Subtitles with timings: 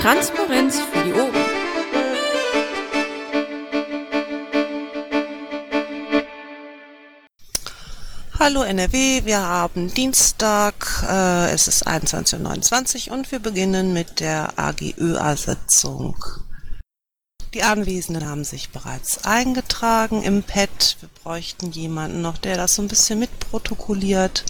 [0.00, 1.34] Transparenz für die Ohren.
[8.38, 14.56] Hallo NRW, wir haben Dienstag, äh, es ist 21.29 Uhr und wir beginnen mit der
[14.56, 16.16] AGÖA-Sitzung.
[17.52, 20.96] Die Anwesenden haben sich bereits eingetragen im Pad.
[21.00, 24.44] Wir bräuchten jemanden noch, der das so ein bisschen mitprotokolliert.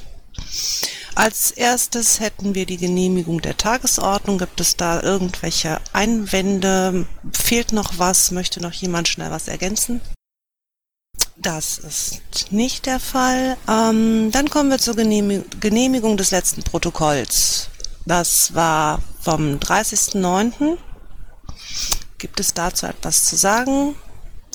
[1.19, 4.39] Als erstes hätten wir die Genehmigung der Tagesordnung.
[4.39, 7.09] Gibt es da irgendwelche Einwände?
[7.33, 8.31] Fehlt noch was?
[8.31, 10.01] Möchte noch jemand schnell was ergänzen?
[11.35, 13.57] Das ist nicht der Fall.
[13.69, 17.69] Ähm, dann kommen wir zur Genehmigung des letzten Protokolls.
[18.07, 20.79] Das war vom 30.09.
[22.19, 23.97] Gibt es dazu etwas zu sagen?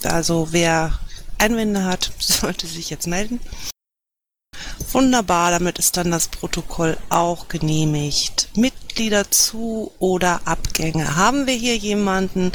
[0.03, 0.97] Also wer
[1.39, 3.41] Einwände hat, sollte sich jetzt melden.
[4.91, 8.49] Wunderbar, damit ist dann das Protokoll auch genehmigt.
[8.55, 11.15] Mitglieder zu oder Abgänge.
[11.15, 12.51] Haben wir hier jemanden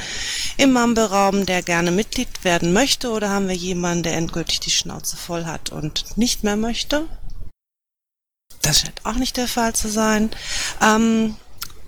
[0.57, 5.17] im Mumble-Raum, der gerne Mitglied werden möchte oder haben wir jemanden, der endgültig die Schnauze
[5.17, 7.07] voll hat und nicht mehr möchte?
[8.63, 10.31] Das scheint auch nicht der Fall zu sein.
[10.81, 11.37] Ähm,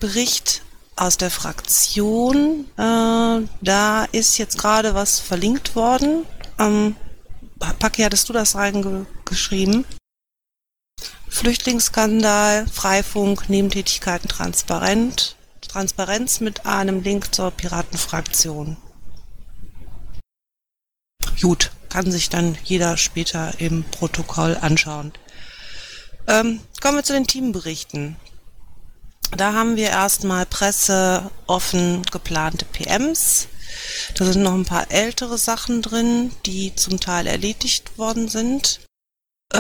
[0.00, 0.62] Bericht
[0.96, 2.66] aus der Fraktion.
[2.76, 6.24] Äh, da ist jetzt gerade was verlinkt worden.
[6.58, 6.96] Ähm,
[7.58, 9.84] Paki, hattest du das reingeschrieben?
[11.40, 18.76] Flüchtlingsskandal, Freifunk, Nebentätigkeiten transparent, Transparenz mit einem Link zur Piratenfraktion.
[21.40, 25.14] Gut, kann sich dann jeder später im Protokoll anschauen.
[26.28, 28.16] Ähm, kommen wir zu den Teamberichten.
[29.34, 33.48] Da haben wir erstmal Presse offen geplante PMs.
[34.14, 38.80] Da sind noch ein paar ältere Sachen drin, die zum Teil erledigt worden sind.
[39.54, 39.58] Äh,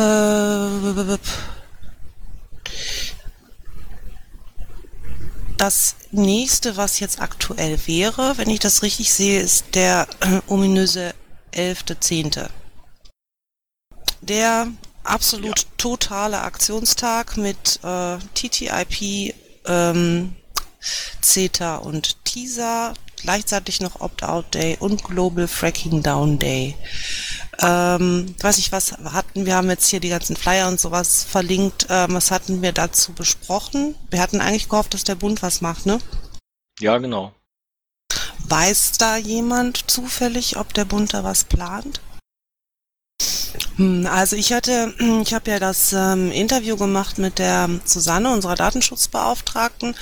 [5.60, 11.14] das nächste, was jetzt aktuell wäre, wenn ich das richtig sehe, ist der äh, ominöse
[11.52, 12.48] 11.10.
[14.22, 14.68] Der
[15.04, 15.66] absolut ja.
[15.76, 19.34] totale Aktionstag mit äh, TTIP
[19.66, 20.34] ähm,
[21.20, 26.76] CETA und TISA, gleichzeitig noch Opt-out Day und Global Fracking Down Day.
[27.62, 31.86] Ähm, weiß ich, was hatten wir haben jetzt hier die ganzen Flyer und sowas verlinkt.
[31.90, 33.94] Ähm, was hatten wir dazu besprochen?
[34.10, 35.98] Wir hatten eigentlich gehofft, dass der Bund was macht, ne?
[36.80, 37.32] Ja, genau.
[38.48, 42.00] Weiß da jemand zufällig, ob der Bund da was plant?
[43.76, 48.54] Hm, also ich hatte, ich habe ja das ähm, Interview gemacht mit der Susanne, unserer
[48.54, 49.94] Datenschutzbeauftragten,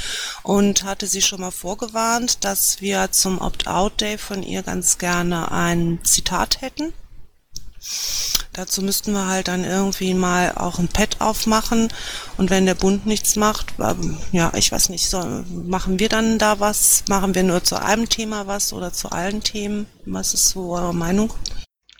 [0.42, 6.00] und hatte sie schon mal vorgewarnt, dass wir zum Opt-out-Day von ihr ganz gerne ein
[6.02, 6.92] Zitat hätten.
[8.52, 11.92] Dazu müssten wir halt dann irgendwie mal auch ein Pad aufmachen
[12.38, 13.74] und wenn der Bund nichts macht,
[14.32, 17.04] ja, ich weiß nicht, so, machen wir dann da was?
[17.08, 19.86] Machen wir nur zu einem Thema was oder zu allen Themen?
[20.06, 21.32] Was ist so eure Meinung?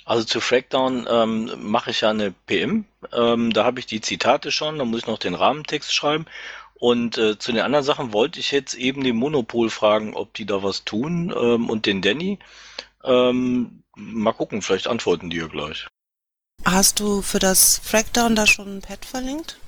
[0.08, 2.86] Also zu Frackdown ähm, mache ich ja eine PM.
[3.12, 6.24] Ähm, da habe ich die Zitate schon, da muss ich noch den Rahmentext schreiben.
[6.76, 10.46] Und äh, zu den anderen Sachen wollte ich jetzt eben den Monopol fragen, ob die
[10.46, 12.38] da was tun ähm, und den Danny.
[13.04, 15.86] Ähm, mal gucken, vielleicht antworten die ja gleich.
[16.64, 19.58] Hast du für das Frackdown da schon ein Pad verlinkt?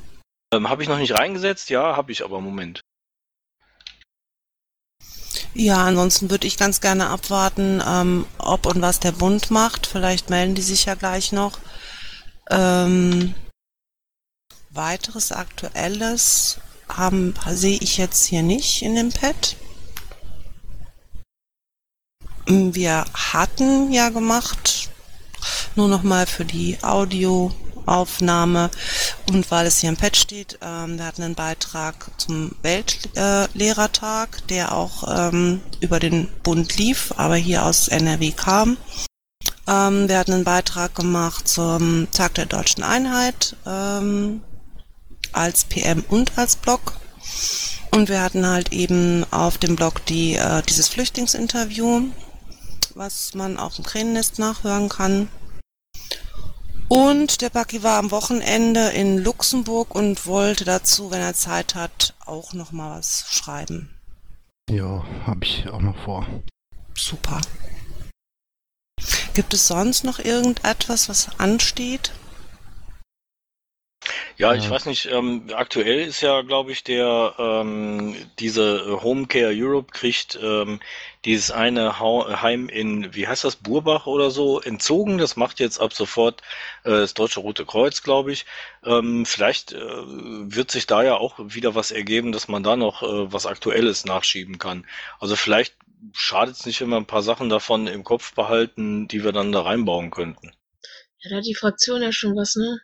[0.54, 2.80] Ähm, habe ich noch nicht reingesetzt, ja, habe ich aber im Moment.
[5.54, 9.86] Ja, ansonsten würde ich ganz gerne abwarten, ähm, ob und was der Bund macht.
[9.86, 11.58] Vielleicht melden die sich ja gleich noch.
[12.50, 13.34] Ähm,
[14.70, 19.56] weiteres Aktuelles haben sehe ich jetzt hier nicht in dem Pad.
[22.46, 24.90] Wir hatten ja gemacht,
[25.76, 27.52] nur noch mal für die Audio
[27.86, 28.70] Aufnahme
[29.28, 34.46] und weil es hier im Pad steht, ähm, wir hatten einen Beitrag zum Weltlehrertag, äh,
[34.48, 38.76] der auch ähm, über den Bund lief, aber hier aus NRW kam.
[39.66, 44.42] Ähm, wir hatten einen Beitrag gemacht zum Tag der deutschen Einheit ähm,
[45.32, 46.94] als PM und als Blog.
[47.92, 52.08] Und wir hatten halt eben auf dem Blog die, äh, dieses Flüchtlingsinterview,
[52.94, 55.28] was man auch im Kränennest nachhören kann.
[56.92, 62.14] Und der Bucky war am Wochenende in Luxemburg und wollte dazu, wenn er Zeit hat,
[62.26, 63.90] auch noch mal was schreiben.
[64.68, 66.26] Ja, habe ich auch noch vor.
[66.96, 67.40] Super.
[69.34, 72.10] Gibt es sonst noch irgendetwas, was ansteht?
[74.40, 79.92] Ja, ich weiß nicht, ähm, aktuell ist ja, glaube ich, der ähm, diese Homecare Europe
[79.92, 80.80] kriegt ähm,
[81.26, 85.18] dieses eine Heim in, wie heißt das, Burbach oder so, entzogen.
[85.18, 86.40] Das macht jetzt ab sofort
[86.84, 88.46] äh, das Deutsche Rote Kreuz, glaube ich.
[88.82, 93.02] Ähm, vielleicht äh, wird sich da ja auch wieder was ergeben, dass man da noch
[93.02, 94.86] äh, was Aktuelles nachschieben kann.
[95.18, 95.74] Also vielleicht
[96.14, 99.52] schadet es nicht, wenn wir ein paar Sachen davon im Kopf behalten, die wir dann
[99.52, 100.52] da reinbauen könnten.
[101.18, 102.80] Ja, da hat die Fraktion ja schon was, ne?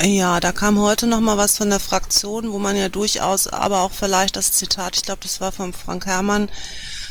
[0.00, 3.80] Ja, da kam heute noch mal was von der Fraktion, wo man ja durchaus aber
[3.80, 6.48] auch vielleicht das Zitat, ich glaube, das war von Frank Herrmann,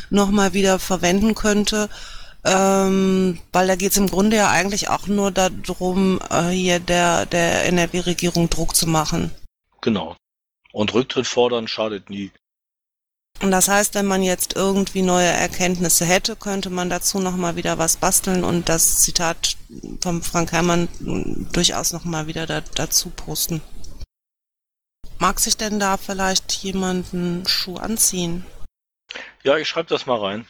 [0.09, 1.89] noch mal wieder verwenden könnte,
[2.45, 7.25] ähm, weil da geht es im Grunde ja eigentlich auch nur darum, äh, hier der,
[7.25, 9.31] der NRW-Regierung Druck zu machen.
[9.81, 10.15] Genau.
[10.71, 12.31] Und Rücktritt fordern schadet nie.
[13.39, 17.77] Und das heißt, wenn man jetzt irgendwie neue Erkenntnisse hätte, könnte man dazu nochmal wieder
[17.77, 19.57] was basteln und das Zitat
[20.01, 20.87] von Frank Herrmann
[21.51, 23.61] durchaus nochmal wieder da, dazu posten.
[25.19, 28.45] Mag sich denn da vielleicht jemand einen Schuh anziehen?
[29.43, 30.47] Ja, ich schreibe das mal rein.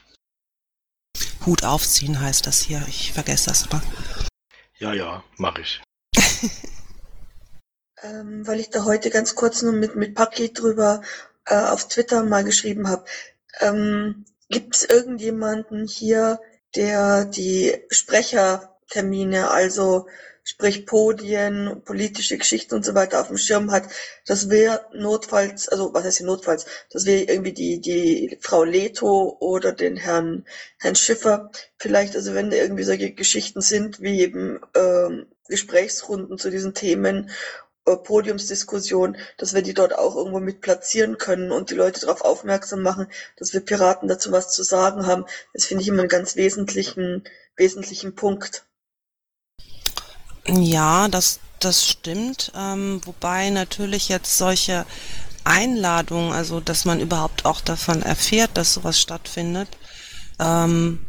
[1.45, 2.83] Hut aufziehen heißt das hier.
[2.87, 3.81] Ich vergesse das immer.
[4.77, 5.81] Ja, ja, mache ich.
[8.03, 11.01] ähm, weil ich da heute ganz kurz nur mit, mit Paket drüber
[11.47, 13.05] äh, auf Twitter mal geschrieben habe.
[13.59, 16.39] Ähm, Gibt es irgendjemanden hier,
[16.75, 20.07] der die Sprechertermine, also
[20.43, 23.83] sprich Podien, politische Geschichten und so weiter auf dem Schirm hat,
[24.25, 29.35] dass wir notfalls, also was heißt hier notfalls, dass wir irgendwie die, die Frau Leto
[29.41, 30.45] oder den Herrn,
[30.77, 36.73] Herrn Schiffer vielleicht, also wenn irgendwie solche Geschichten sind, wie eben ähm, Gesprächsrunden zu diesen
[36.73, 37.29] Themen
[37.95, 42.81] Podiumsdiskussion, dass wir die dort auch irgendwo mit platzieren können und die Leute darauf aufmerksam
[42.81, 43.07] machen,
[43.37, 45.25] dass wir Piraten dazu was zu sagen haben.
[45.53, 47.23] Das finde ich immer einen ganz wesentlichen,
[47.55, 48.65] wesentlichen Punkt.
[50.47, 52.51] Ja, das, das stimmt.
[52.55, 54.85] Ähm, wobei natürlich jetzt solche
[55.43, 59.69] Einladungen, also dass man überhaupt auch davon erfährt, dass sowas stattfindet,
[60.39, 61.05] ähm,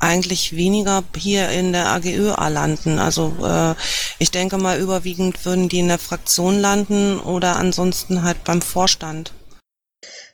[0.00, 2.98] eigentlich weniger hier in der AGÖA landen.
[2.98, 3.74] Also äh,
[4.18, 9.32] ich denke mal, überwiegend würden die in der Fraktion landen oder ansonsten halt beim Vorstand.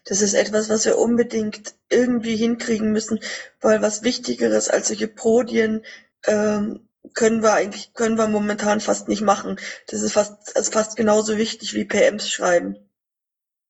[0.05, 3.21] Das ist etwas, was wir unbedingt irgendwie hinkriegen müssen,
[3.61, 5.85] weil was Wichtigeres als solche Podien
[6.27, 9.59] ähm, können wir eigentlich, können wir momentan fast nicht machen.
[9.87, 12.77] Das ist fast, also fast genauso wichtig wie PMs schreiben.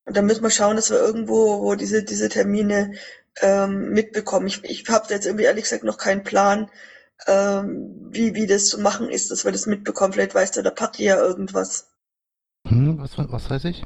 [0.06, 2.94] Und da müssen wir schauen, dass wir irgendwo, wo diese, diese Termine
[3.40, 4.46] ähm, mitbekommen.
[4.46, 6.70] Ich, ich habe jetzt irgendwie ehrlich gesagt noch keinen Plan,
[7.26, 10.12] ähm, wie, wie das zu machen ist, dass wir das mitbekommen.
[10.12, 11.90] Vielleicht weiß der, der Patti ja irgendwas.
[12.66, 13.84] Hm, was, was weiß ich?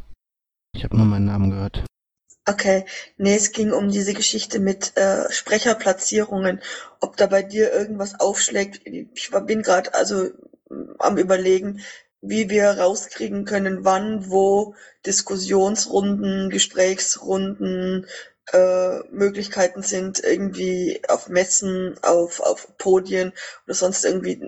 [0.75, 1.85] Ich habe nur meinen Namen gehört.
[2.49, 2.87] Okay,
[3.19, 6.63] nee, es ging um diese Geschichte mit äh, Sprecherplatzierungen,
[7.01, 8.81] ob da bei dir irgendwas aufschlägt.
[8.87, 10.31] Ich bin gerade also
[10.99, 11.83] am überlegen,
[12.23, 14.75] wie wir rauskriegen können, wann, wo
[15.05, 18.07] Diskussionsrunden, Gesprächsrunden,
[18.53, 23.33] äh, Möglichkeiten sind, irgendwie auf Messen, auf, auf Podien
[23.67, 24.41] oder sonst irgendwie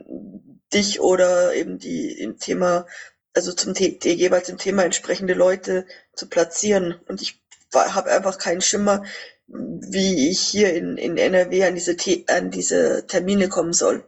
[0.72, 2.86] dich oder eben die im Thema,
[3.34, 6.94] also zum die jeweils im Thema entsprechende Leute zu platzieren.
[7.08, 7.40] Und ich
[7.74, 9.04] habe einfach keinen Schimmer,
[9.46, 11.96] wie ich hier in, in NRW an diese,
[12.28, 14.04] an diese Termine kommen soll.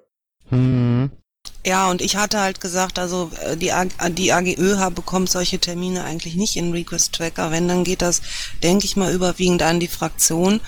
[0.49, 0.82] Hm.
[1.65, 6.03] Ja, und ich hatte halt gesagt, also äh, die, AG, die AGÖH bekommt solche Termine
[6.03, 7.51] eigentlich nicht in Request Tracker.
[7.53, 8.21] Wenn, dann geht das,
[8.63, 10.61] denke ich mal, überwiegend an die Fraktion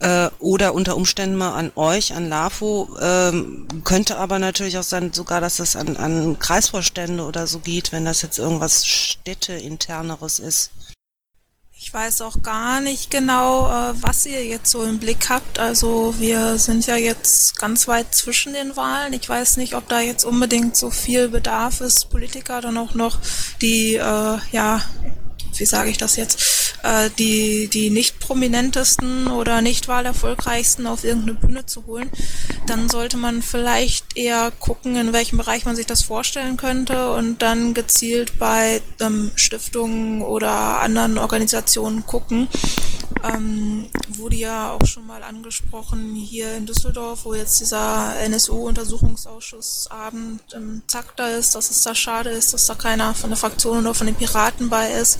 [0.00, 2.96] äh, oder unter Umständen mal an euch, an LAFO.
[3.00, 7.92] Ähm, könnte aber natürlich auch sein, sogar, dass das an, an Kreisvorstände oder so geht,
[7.92, 10.72] wenn das jetzt irgendwas Städteinterneres ist.
[11.86, 15.60] Ich weiß auch gar nicht genau, äh, was ihr jetzt so im Blick habt.
[15.60, 19.12] Also wir sind ja jetzt ganz weit zwischen den Wahlen.
[19.12, 23.20] Ich weiß nicht, ob da jetzt unbedingt so viel Bedarf ist, Politiker dann auch noch
[23.62, 24.82] die, äh, ja,
[25.54, 31.34] wie sage ich das jetzt, äh, die, die nicht prominentesten oder nicht wahlerfolgreichsten auf irgendeine
[31.34, 32.10] Bühne zu holen,
[32.66, 37.42] dann sollte man vielleicht eher gucken, in welchem Bereich man sich das vorstellen könnte und
[37.42, 42.48] dann gezielt bei ähm, Stiftungen oder anderen Organisationen gucken.
[43.24, 50.82] Ähm, wurde ja auch schon mal angesprochen hier in Düsseldorf, wo jetzt dieser NSU-Untersuchungsausschussabend im
[50.86, 53.94] Zack da ist, dass es da schade ist, dass da keiner von der Fraktion oder
[53.94, 55.18] von den Piraten bei ist.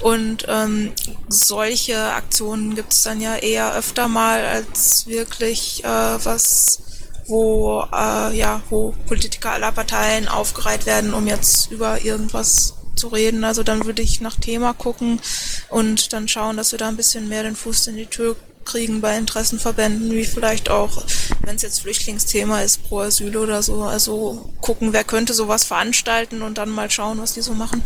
[0.00, 0.90] Und ähm,
[1.28, 6.82] solche Aktionen gibt es dann ja eher öfter mal als wirklich äh, was,
[7.26, 13.44] wo äh, ja, wo Politiker aller Parteien aufgereiht werden, um jetzt über irgendwas zu reden.
[13.44, 15.20] Also dann würde ich nach Thema gucken
[15.68, 19.00] und dann schauen, dass wir da ein bisschen mehr den Fuß in die Tür kriegen
[19.00, 21.04] bei Interessenverbänden, wie vielleicht auch,
[21.42, 23.84] wenn es jetzt Flüchtlingsthema ist, pro Asyl oder so.
[23.84, 27.82] Also gucken, wer könnte sowas veranstalten und dann mal schauen, was die so machen.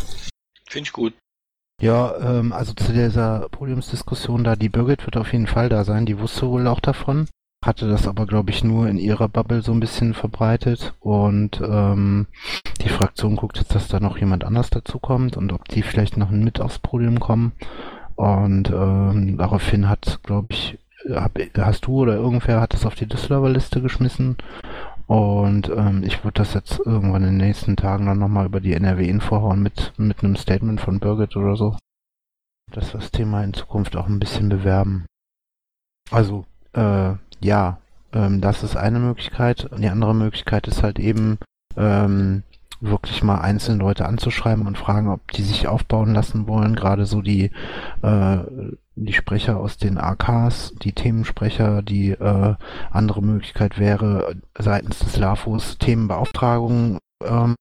[0.69, 1.13] Finde ich gut.
[1.81, 6.05] Ja, ähm, also zu dieser Podiumsdiskussion da, die Birgit wird auf jeden Fall da sein,
[6.05, 7.27] die wusste wohl auch davon,
[7.65, 12.27] hatte das aber, glaube ich, nur in ihrer Bubble so ein bisschen verbreitet und ähm,
[12.81, 16.17] die Fraktion guckt jetzt, dass da noch jemand anders dazu kommt und ob die vielleicht
[16.17, 17.53] noch mit aufs Podium kommen
[18.15, 20.77] und ähm, daraufhin hat, glaube ich,
[21.09, 24.37] hab, hast du oder irgendwer hat es auf die Düsseldorfer Liste geschmissen
[25.11, 28.71] und ähm, ich würde das jetzt irgendwann in den nächsten Tagen dann nochmal über die
[28.71, 31.75] NRW-Info hauen mit, mit einem Statement von Birgit oder so.
[32.71, 35.05] Dass wir das Thema in Zukunft auch ein bisschen bewerben.
[36.11, 37.79] Also, äh, ja,
[38.13, 39.69] ähm, das ist eine Möglichkeit.
[39.77, 41.39] Die andere Möglichkeit ist halt eben,
[41.75, 42.43] ähm,
[42.79, 46.73] wirklich mal einzelne Leute anzuschreiben und fragen, ob die sich aufbauen lassen wollen.
[46.73, 47.51] Gerade so die,
[48.01, 48.37] äh,
[49.05, 52.55] die Sprecher aus den AKs, die Themensprecher, die äh,
[52.91, 57.55] andere Möglichkeit wäre, seitens des LAFOs Themenbeauftragungen ähm,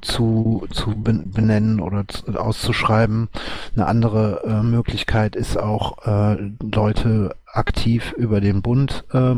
[0.00, 3.28] zu, zu benennen oder zu, auszuschreiben.
[3.74, 9.36] Eine andere äh, Möglichkeit ist auch, äh, Leute aktiv über den Bund äh,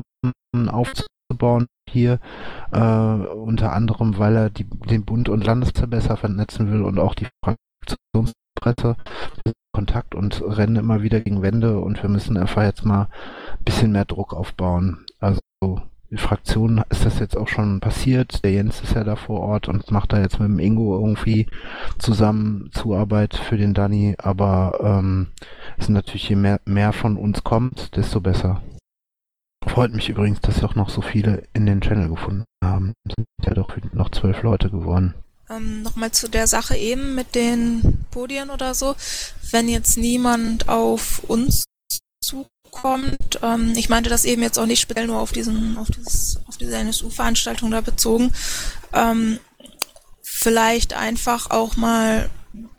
[0.68, 2.18] aufzubauen hier,
[2.72, 7.14] äh, unter anderem, weil er die, den Bund und Landespresse besser vernetzen will und auch
[7.14, 7.28] die
[8.60, 8.96] Fraktionspresse
[9.74, 13.08] Kontakt und rennen immer wieder gegen Wände und wir müssen einfach jetzt mal
[13.50, 15.04] ein bisschen mehr Druck aufbauen.
[15.18, 15.40] Also
[16.10, 18.44] die Fraktion ist das jetzt auch schon passiert.
[18.44, 21.48] Der Jens ist ja da vor Ort und macht da jetzt mit dem Ingo irgendwie
[21.98, 24.14] zusammen Zuarbeit für den Danny.
[24.18, 25.26] Aber ähm,
[25.76, 28.62] es ist natürlich, je mehr, mehr von uns kommt, desto besser.
[29.66, 32.92] Freut mich übrigens, dass auch noch so viele in den Channel gefunden haben.
[33.08, 35.14] Es sind ja doch noch zwölf Leute geworden.
[35.50, 38.96] Ähm, Nochmal zu der Sache eben mit den Podien oder so.
[39.50, 41.64] Wenn jetzt niemand auf uns
[42.22, 46.40] zukommt, ähm, ich meinte das eben jetzt auch nicht speziell nur auf diesen, auf dieses,
[46.48, 48.32] auf diese NSU-Veranstaltung da bezogen,
[48.92, 49.38] ähm,
[50.22, 52.30] vielleicht einfach auch mal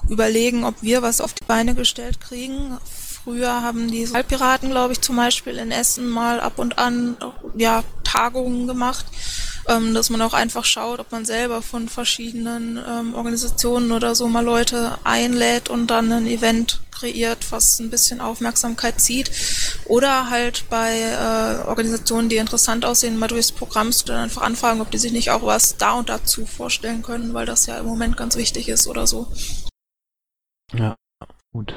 [0.09, 2.77] überlegen, ob wir was auf die Beine gestellt kriegen.
[2.83, 7.17] Früher haben die Halbpiraten, glaube ich, zum Beispiel in Essen mal ab und an
[7.55, 9.05] ja, Tagungen gemacht
[9.67, 14.27] ähm, dass man auch einfach schaut, ob man selber von verschiedenen ähm, Organisationen oder so
[14.27, 19.31] mal Leute einlädt und dann ein Event kreiert, was ein bisschen Aufmerksamkeit zieht.
[19.85, 24.91] Oder halt bei äh, Organisationen, die interessant aussehen, mal durchs Programm dann einfach anfragen, ob
[24.91, 28.17] die sich nicht auch was da und dazu vorstellen können, weil das ja im Moment
[28.17, 29.31] ganz wichtig ist oder so.
[30.73, 30.95] Ja,
[31.51, 31.73] gut.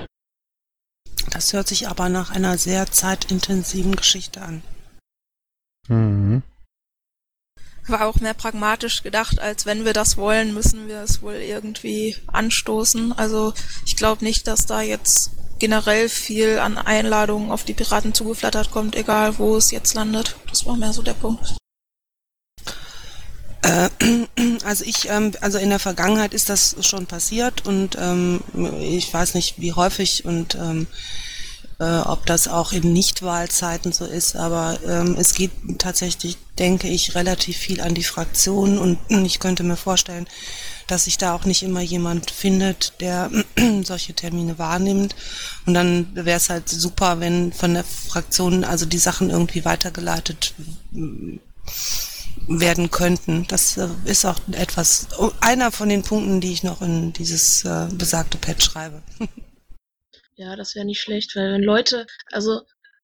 [1.31, 4.63] Das hört sich aber nach einer sehr zeitintensiven Geschichte an.
[5.89, 6.43] Mhm
[7.91, 12.17] war auch mehr pragmatisch gedacht, als wenn wir das wollen, müssen wir es wohl irgendwie
[12.27, 13.13] anstoßen.
[13.13, 13.55] Also
[13.87, 18.97] ich glaube nicht, dass da jetzt generell viel an Einladungen auf die Piraten zugeflattert kommt,
[18.97, 20.37] egal wo es jetzt landet.
[20.49, 21.57] Das war mehr so der Punkt.
[23.63, 23.89] Äh,
[24.65, 28.41] also ich, ähm, also in der Vergangenheit ist das schon passiert und ähm,
[28.81, 30.87] ich weiß nicht, wie häufig und ähm,
[31.79, 37.15] äh, ob das auch in Nichtwahlzeiten so ist, aber ähm, es geht tatsächlich, denke ich,
[37.15, 40.27] relativ viel an die Fraktionen und ich könnte mir vorstellen,
[40.89, 43.31] dass sich da auch nicht immer jemand findet, der
[43.85, 45.15] solche Termine wahrnimmt.
[45.67, 50.55] Und dann wäre es halt super, wenn von der Fraktion also die Sachen irgendwie weitergeleitet
[52.49, 53.47] werden könnten.
[53.49, 55.09] Das äh, ist auch etwas,
[55.41, 59.03] einer von den Punkten, die ich noch in dieses äh, besagte Pad schreibe.
[60.39, 62.61] Ja, das wäre nicht schlecht, weil wenn Leute, also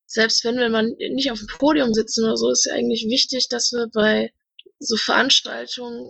[0.06, 3.48] selbst wenn wir mal nicht auf dem Podium sitzen oder so, ist ja eigentlich wichtig,
[3.48, 4.32] dass wir bei
[4.78, 6.08] so Veranstaltungen,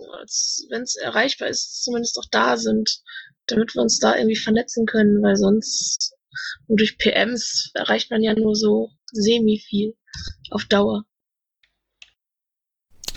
[0.69, 3.01] wenn es erreichbar ist, zumindest auch da sind,
[3.47, 6.13] damit wir uns da irgendwie vernetzen können, weil sonst
[6.67, 9.95] nur durch PMs erreicht man ja nur so semi viel
[10.51, 11.05] auf Dauer.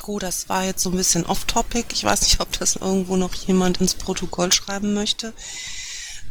[0.01, 1.93] Gut, das war jetzt so ein bisschen off-topic.
[1.93, 5.35] Ich weiß nicht, ob das irgendwo noch jemand ins Protokoll schreiben möchte.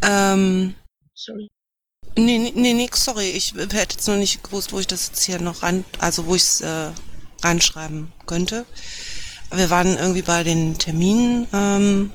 [0.02, 0.74] Ähm,
[1.14, 1.52] Sorry.
[2.18, 3.30] Nee, nee, nee, sorry.
[3.30, 6.34] Ich hätte jetzt noch nicht gewusst, wo ich das jetzt hier noch rein, also wo
[6.34, 6.90] ich es äh,
[7.44, 8.66] reinschreiben könnte.
[9.52, 11.48] Wir waren irgendwie bei den Terminen.
[11.54, 12.12] Ähm,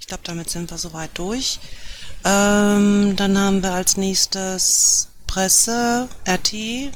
[0.00, 1.60] ich glaube, damit sind wir soweit durch.
[2.24, 6.92] Ähm, dann haben wir als nächstes Presse, RT.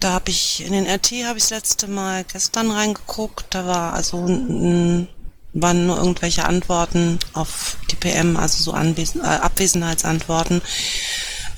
[0.00, 3.46] Da habe ich, in den RT habe ich das letzte Mal gestern reingeguckt.
[3.50, 5.08] Da war also ein
[5.62, 10.62] waren nur irgendwelche Antworten auf die PM, also so Anwesen äh, Abwesenheitsantworten.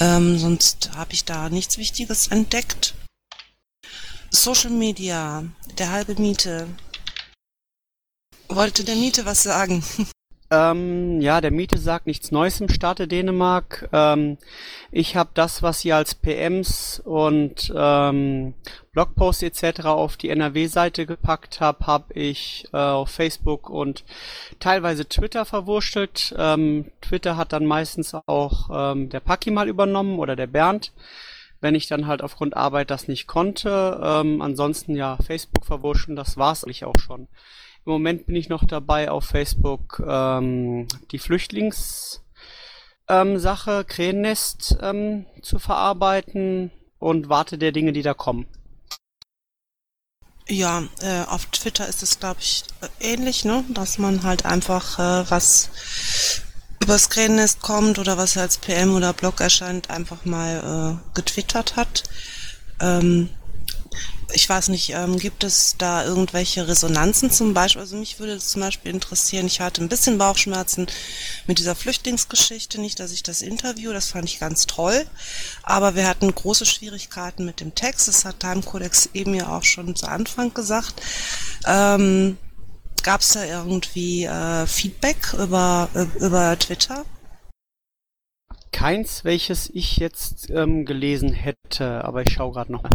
[0.01, 2.95] Ähm, sonst habe ich da nichts Wichtiges entdeckt.
[4.31, 5.45] Social Media,
[5.79, 6.69] der halbe Miete.
[8.49, 9.85] Wollte der Miete was sagen?
[10.53, 13.89] Ähm, ja, der Miete sagt nichts Neues im Staate Dänemark.
[13.93, 14.37] Ähm,
[14.91, 18.55] ich habe das, was ihr als PMs und ähm,
[18.93, 19.85] Blogposts etc.
[19.85, 24.05] auf die NRW-Seite gepackt habt, habe ich äh, auf Facebook und
[24.59, 26.35] teilweise Twitter verwurschtelt.
[26.37, 30.93] Ähm, Twitter hat dann meistens auch ähm, der Paki mal übernommen oder der Bernd
[31.63, 34.01] wenn ich dann halt aufgrund Arbeit das nicht konnte.
[34.03, 37.29] Ähm, ansonsten ja, Facebook verwurschen, das war's eigentlich auch schon.
[37.87, 42.21] Im Moment bin ich noch dabei, auf Facebook ähm, die Flüchtlingssache
[43.09, 48.47] ähm, Krähennest ähm, zu verarbeiten und warte der Dinge, die da kommen.
[50.47, 52.65] Ja, äh, auf Twitter ist es, glaube ich,
[53.01, 53.65] ähnlich, ne?
[53.69, 55.71] dass man halt einfach äh, was
[56.83, 62.03] übers Krähennest kommt oder was als PM oder Blog erscheint, einfach mal äh, getwittert hat.
[62.81, 63.31] Ähm,
[64.33, 67.81] ich weiß nicht, ähm, gibt es da irgendwelche Resonanzen zum Beispiel?
[67.81, 70.87] Also mich würde zum Beispiel interessieren, ich hatte ein bisschen Bauchschmerzen
[71.47, 75.07] mit dieser Flüchtlingsgeschichte, nicht, dass ich das Interview, das fand ich ganz toll,
[75.63, 79.65] aber wir hatten große Schwierigkeiten mit dem Text, das hat Time Codex eben ja auch
[79.65, 81.01] schon zu Anfang gesagt.
[81.67, 82.37] Ähm,
[83.03, 85.89] Gab es da irgendwie äh, Feedback über,
[86.21, 87.05] über Twitter?
[88.73, 92.91] Keins, welches ich jetzt ähm, gelesen hätte, aber ich schaue gerade noch mal.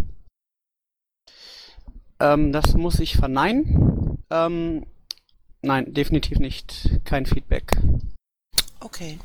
[2.20, 4.18] Ähm, das muss ich verneinen.
[4.30, 4.86] Ähm,
[5.62, 6.90] nein, definitiv nicht.
[7.04, 7.78] Kein Feedback.
[8.80, 9.20] Okay.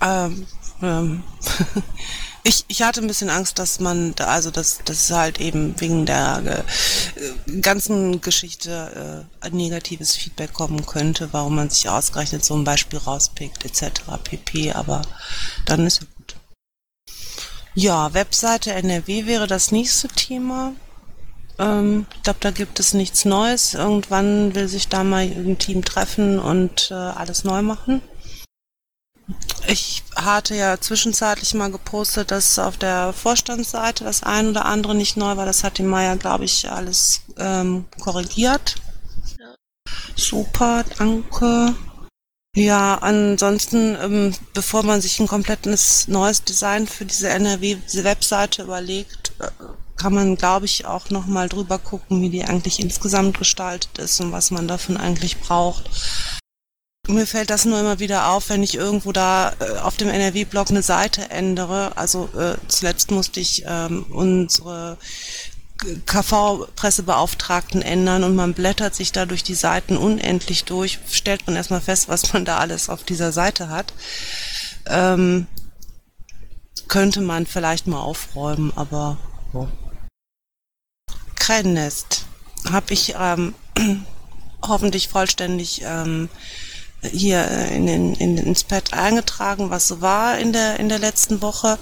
[0.00, 0.46] Ähm,
[0.80, 1.22] ähm,
[2.44, 6.64] ich, ich hatte ein bisschen Angst, dass man, also dass das halt eben wegen der
[7.16, 12.98] äh, ganzen Geschichte äh, negatives Feedback kommen könnte, warum man sich ausgerechnet so ein Beispiel
[12.98, 14.02] rauspickt, etc.
[14.22, 14.72] pp.
[14.72, 15.02] Aber
[15.66, 16.36] dann ist ja gut.
[17.74, 20.74] Ja, Webseite NRW wäre das nächste Thema.
[21.62, 23.74] Ähm, ich glaube, da gibt es nichts Neues.
[23.74, 28.02] Irgendwann will sich da mal ein Team treffen und äh, alles neu machen.
[29.68, 35.16] Ich hatte ja zwischenzeitlich mal gepostet, dass auf der Vorstandsseite das ein oder andere nicht
[35.16, 35.46] neu war.
[35.46, 38.74] Das hat die Maya, glaube ich, alles ähm, korrigiert.
[40.16, 41.74] Super, danke.
[42.54, 49.48] Ja, ansonsten, ähm, bevor man sich ein komplettes neues Design für diese NRW-Webseite überlegt, äh,
[50.02, 54.32] kann man, glaube ich, auch nochmal drüber gucken, wie die eigentlich insgesamt gestaltet ist und
[54.32, 55.88] was man davon eigentlich braucht.
[57.06, 60.70] Mir fällt das nur immer wieder auf, wenn ich irgendwo da äh, auf dem NRW-Blog
[60.70, 61.96] eine Seite ändere.
[61.96, 64.98] Also äh, zuletzt musste ich ähm, unsere
[66.06, 71.80] KV-Pressebeauftragten ändern und man blättert sich da durch die Seiten unendlich durch, stellt man erstmal
[71.80, 73.92] fest, was man da alles auf dieser Seite hat.
[74.86, 75.46] Ähm,
[76.88, 79.18] könnte man vielleicht mal aufräumen, aber
[79.52, 79.68] oh.
[81.42, 82.26] Krähennest
[82.70, 83.54] habe ich ähm,
[84.62, 86.28] hoffentlich vollständig ähm,
[87.02, 91.00] hier äh, in den, in, ins Pad eingetragen, was so war in der in der
[91.00, 91.78] letzten Woche.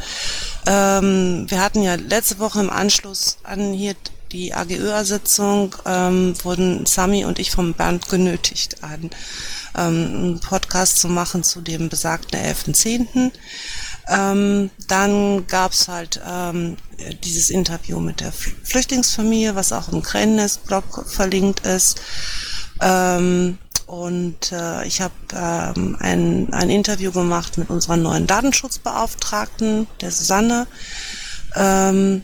[0.66, 3.96] Ähm, wir hatten ja letzte Woche im Anschluss an hier
[4.32, 9.10] die AGÖ-Sitzung ähm, wurden Sami und ich vom Bernd genötigt, einen,
[9.76, 13.30] ähm, einen Podcast zu machen zu dem besagten 11.10.
[14.08, 16.76] Ähm, dann gab's halt ähm,
[17.24, 22.00] dieses Interview mit der Flüchtlingsfamilie, was auch im Krähennest-Blog verlinkt ist.
[22.80, 30.12] Ähm, und äh, ich habe ähm, ein, ein Interview gemacht mit unserer neuen Datenschutzbeauftragten, der
[30.12, 30.66] Susanne.
[31.56, 32.22] Ähm,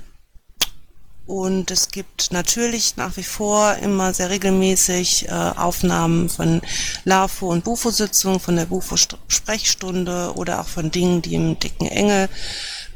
[1.27, 6.63] und es gibt natürlich nach wie vor immer sehr regelmäßig äh, Aufnahmen von
[7.05, 12.29] LAFO und BUFO-Sitzungen, von der BUFO-Sprechstunde oder auch von Dingen, die im dicken Engel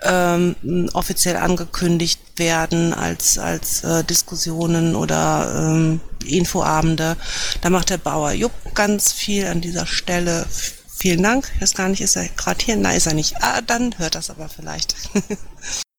[0.03, 7.17] ähm, offiziell angekündigt werden als, als äh, Diskussionen oder ähm, Infoabende.
[7.63, 10.47] Da macht der Bauer Jupp ganz viel an dieser Stelle.
[10.89, 11.51] Vielen Dank.
[11.57, 12.77] Ich weiß gar nicht, ist er gerade hier?
[12.77, 13.43] Nein, ist er nicht.
[13.43, 14.95] Ah, dann hört das aber vielleicht.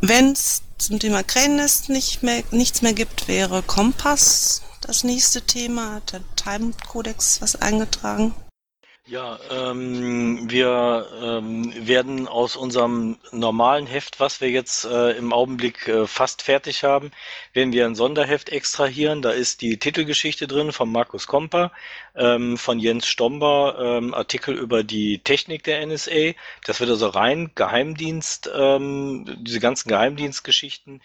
[0.00, 5.96] Wenn es zum Thema Krähennest nicht mehr, nichts mehr gibt, wäre Kompass das nächste Thema.
[5.96, 8.32] Hat der Time Codex was eingetragen?
[9.10, 15.88] Ja, ähm, wir ähm, werden aus unserem normalen Heft, was wir jetzt äh, im Augenblick
[15.88, 17.10] äh, fast fertig haben,
[17.54, 19.22] werden wir ein Sonderheft extrahieren.
[19.22, 21.72] Da ist die Titelgeschichte drin von Markus Komper,
[22.16, 26.34] ähm, von Jens Stomber, ähm, Artikel über die Technik der NSA.
[26.66, 31.00] Das wird also rein Geheimdienst, ähm, diese ganzen Geheimdienstgeschichten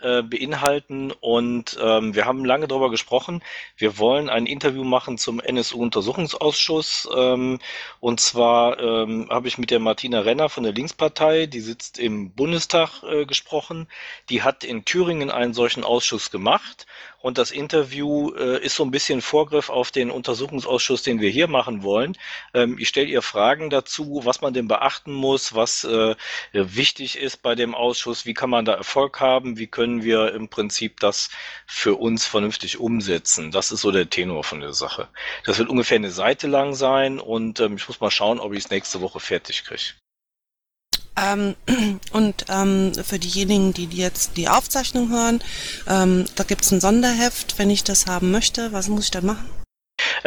[0.00, 1.12] äh, beinhalten.
[1.12, 3.42] Und ähm, wir haben lange darüber gesprochen.
[3.76, 7.08] Wir wollen ein Interview machen zum NSU-Untersuchungsausschuss.
[7.16, 7.58] Ähm,
[8.00, 12.30] und zwar ähm, habe ich mit der Martina Renner von der Linkspartei, die sitzt im
[12.30, 13.88] Bundestag, äh, gesprochen.
[14.28, 16.86] Die hat in Thüringen einen solchen Ausschuss gemacht
[17.26, 21.48] und das Interview äh, ist so ein bisschen Vorgriff auf den Untersuchungsausschuss, den wir hier
[21.48, 22.16] machen wollen.
[22.54, 26.14] Ähm, ich stelle ihr Fragen dazu, was man denn beachten muss, was äh,
[26.52, 30.48] wichtig ist bei dem Ausschuss, wie kann man da Erfolg haben, wie können wir im
[30.48, 31.28] Prinzip das
[31.66, 33.50] für uns vernünftig umsetzen.
[33.50, 35.08] Das ist so der Tenor von der Sache.
[35.44, 38.66] Das wird ungefähr eine Seite lang sein und ähm, ich muss mal schauen, ob ich
[38.66, 39.94] es nächste Woche fertig kriege.
[41.16, 41.54] Ähm,
[42.12, 45.40] und ähm, für diejenigen, die jetzt die Aufzeichnung hören,
[45.88, 47.58] ähm, da gibt es ein Sonderheft.
[47.58, 49.55] Wenn ich das haben möchte, was muss ich dann machen?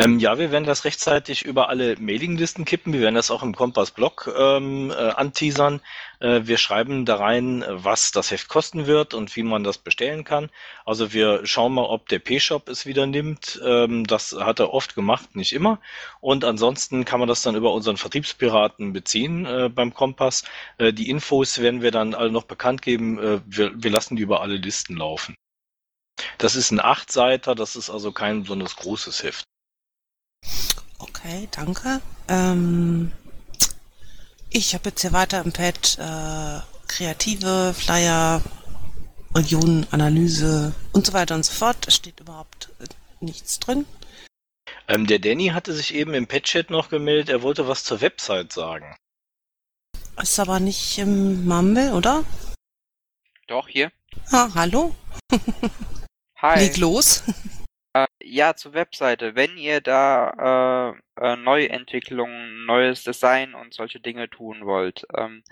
[0.02, 2.94] Ähm, ja, wir werden das rechtzeitig über alle Mailinglisten kippen.
[2.94, 5.82] Wir werden das auch im Kompass-Blog ähm, äh, anteasern.
[6.22, 10.24] Äh, wir schreiben da rein, was das Heft kosten wird und wie man das bestellen
[10.24, 10.52] kann.
[10.86, 13.60] Also wir schauen mal, ob der P-Shop es wieder nimmt.
[13.66, 15.82] Ähm, das hat er oft gemacht, nicht immer.
[16.22, 20.46] Und ansonsten kann man das dann über unseren Vertriebspiraten beziehen äh, beim Kompass.
[20.78, 23.20] Äh, die Infos werden wir dann alle noch bekannt geben.
[23.20, 25.36] Äh, wir, wir lassen die über alle Listen laufen.
[26.38, 29.49] Das ist ein Achtseiter, das ist also kein besonders großes Heft.
[31.00, 32.02] Okay, danke.
[32.28, 33.12] Ähm,
[34.50, 38.42] ich habe jetzt hier weiter im Pad äh, kreative Flyer,
[39.36, 41.88] Regionenanalyse und so weiter und so fort.
[41.88, 42.86] Es steht überhaupt äh,
[43.20, 43.86] nichts drin.
[44.88, 48.52] Ähm, der Danny hatte sich eben im Pad-Chat noch gemeldet, er wollte was zur Website
[48.52, 48.96] sagen.
[50.22, 52.24] Ist aber nicht im Mumble, oder?
[53.48, 53.92] Doch, hier.
[54.32, 54.96] Ah, hallo?
[56.38, 56.60] Hi.
[56.60, 57.24] Leg los.
[58.04, 59.36] Äh, ja, zur Webseite.
[59.36, 65.44] Wenn ihr da äh, äh, Neuentwicklungen, neues Design und solche Dinge tun wollt, ähm,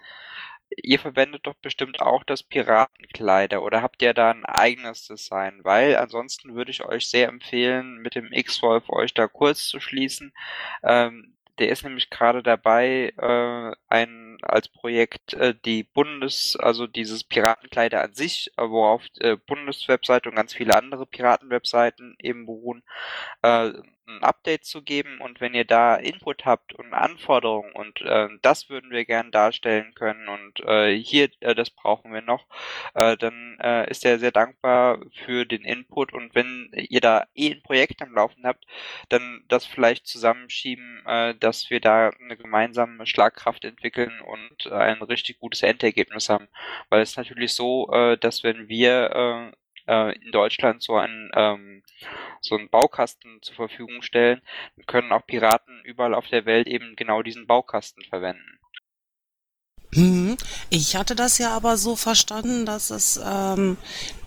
[0.70, 5.62] ihr verwendet doch bestimmt auch das Piratenkleider oder habt ihr da ein eigenes Design?
[5.64, 10.34] Weil ansonsten würde ich euch sehr empfehlen, mit dem X-Wolf euch da kurz zu schließen.
[10.84, 17.24] Ähm, der ist nämlich gerade dabei, äh, ein als Projekt äh, die Bundes, also dieses
[17.24, 22.84] Piratenkleider an sich, äh, worauf äh, Bundeswebseite und ganz viele andere Piratenwebseiten eben beruhen,
[23.42, 23.72] äh,
[24.08, 25.20] ein Update zu geben.
[25.20, 29.94] Und wenn ihr da Input habt und Anforderungen und äh, das würden wir gern darstellen
[29.96, 32.48] können und äh, hier äh, das brauchen wir noch,
[32.94, 36.14] äh, dann äh, ist er sehr dankbar für den Input.
[36.14, 38.66] Und wenn ihr da eh ein Projekt am Laufen habt,
[39.10, 45.40] dann das vielleicht zusammenschieben, äh, dass wir da eine gemeinsame Schlagkraft entwickeln und ein richtig
[45.40, 46.48] gutes Endergebnis haben,
[46.90, 49.54] weil es natürlich so, äh, dass wenn wir
[49.88, 51.84] äh, äh, in Deutschland so einen ähm,
[52.42, 54.42] so einen Baukasten zur Verfügung stellen,
[54.86, 58.60] können auch Piraten überall auf der Welt eben genau diesen Baukasten verwenden.
[59.92, 60.38] Mhm.
[60.70, 63.78] Ich hatte das ja aber so verstanden, dass es, ähm,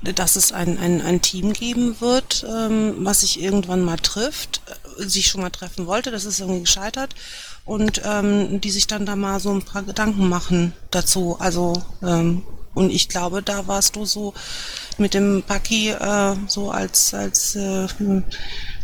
[0.01, 4.63] dass es ein, ein, ein Team geben wird, ähm, was sich irgendwann mal trifft,
[4.99, 7.15] äh, sich schon mal treffen wollte, das ist irgendwie gescheitert
[7.65, 11.37] und ähm, die sich dann da mal so ein paar Gedanken machen dazu.
[11.39, 12.43] Also ähm,
[12.75, 14.33] und ich glaube, da warst du so
[14.99, 17.87] mit dem Paki äh, so als als äh.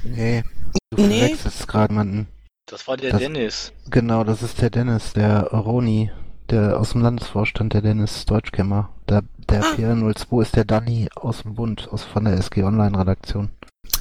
[0.05, 0.45] Nee,
[0.91, 1.37] du nee.
[1.67, 2.29] gerade jemanden.
[2.67, 3.73] Das war der das, Dennis.
[3.91, 6.11] Genau, das ist der Dennis, der Roni,
[6.51, 8.91] der aus dem Landesvorstand, der Dennis Deutschkämmer.
[9.09, 9.75] Der, der ah.
[9.77, 13.51] 402 ist der Danny aus dem Bund, aus von der SG Online Redaktion.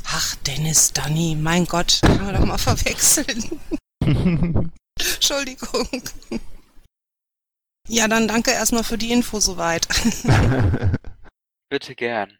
[0.08, 3.60] Ach, Dennis, Danny, mein Gott, kann man doch mal verwechseln.
[5.00, 5.88] Entschuldigung.
[7.88, 9.88] Ja, dann danke erstmal für die Info soweit.
[11.70, 12.38] Bitte gern.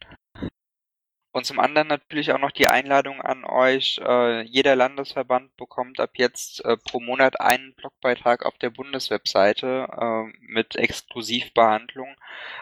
[1.36, 4.00] Und zum anderen natürlich auch noch die Einladung an euch.
[4.02, 10.32] Äh, jeder Landesverband bekommt ab jetzt äh, pro Monat einen Blogbeitrag auf der Bundeswebseite äh,
[10.40, 12.16] mit Exklusivbehandlung.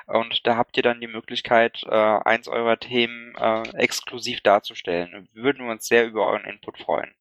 [0.07, 5.29] Und da habt ihr dann die Möglichkeit, äh, eins eurer Themen äh, exklusiv darzustellen.
[5.35, 7.14] Würden wir uns sehr über euren Input freuen.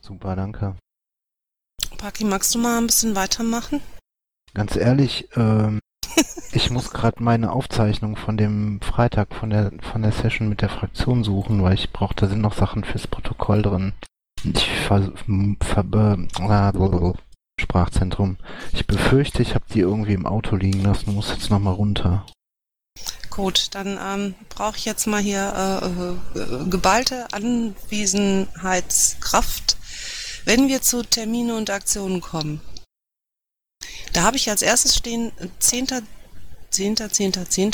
[0.00, 0.76] Super, danke.
[1.96, 3.80] Paki, magst du mal ein bisschen weitermachen?
[4.54, 5.80] Ganz ehrlich, ähm,
[6.52, 10.68] ich muss gerade meine Aufzeichnung von dem Freitag von der von der Session mit der
[10.68, 13.92] Fraktion suchen, weil ich brauche, da sind noch Sachen fürs Protokoll drin.
[14.44, 15.12] Ich ver,
[15.60, 16.16] ver, äh,
[17.60, 18.36] Sprachzentrum.
[18.72, 22.24] Ich befürchte, ich habe die irgendwie im Auto liegen lassen und muss jetzt nochmal runter.
[23.30, 25.88] Gut, dann ähm, brauche ich jetzt mal hier äh,
[26.38, 29.76] äh, geballte Anwesenheitskraft,
[30.44, 32.60] wenn wir zu Termine und Aktionen kommen.
[34.12, 35.88] Da habe ich als erstes stehen 10.
[36.70, 36.96] 10.
[36.96, 37.32] 10.
[37.48, 37.72] 10.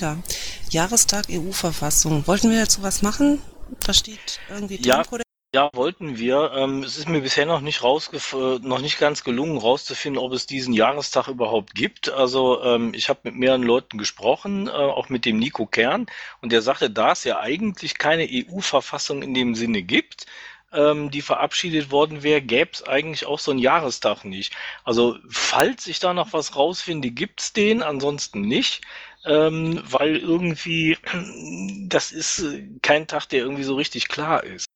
[0.71, 2.27] Jahrestag EU-Verfassung.
[2.27, 3.41] Wollten wir dazu was machen?
[3.87, 5.05] Da steht irgendwie ja.
[5.53, 6.53] Ja, wollten wir.
[6.55, 10.47] Ähm, es ist mir bisher noch nicht rausgef noch nicht ganz gelungen, rauszufinden, ob es
[10.47, 12.09] diesen Jahrestag überhaupt gibt.
[12.09, 16.07] Also ähm, ich habe mit mehreren Leuten gesprochen, äh, auch mit dem Nico Kern,
[16.41, 20.27] und der sagte, da es ja eigentlich keine EU-Verfassung in dem Sinne gibt,
[20.73, 24.55] ähm, die verabschiedet worden wäre, gäbe es eigentlich auch so einen Jahrestag nicht.
[24.85, 28.83] Also falls ich da noch was rausfinde, gibt's den, ansonsten nicht.
[29.27, 30.97] Ähm, weil irgendwie,
[31.89, 34.67] das ist äh, kein Tag, der irgendwie so richtig klar ist.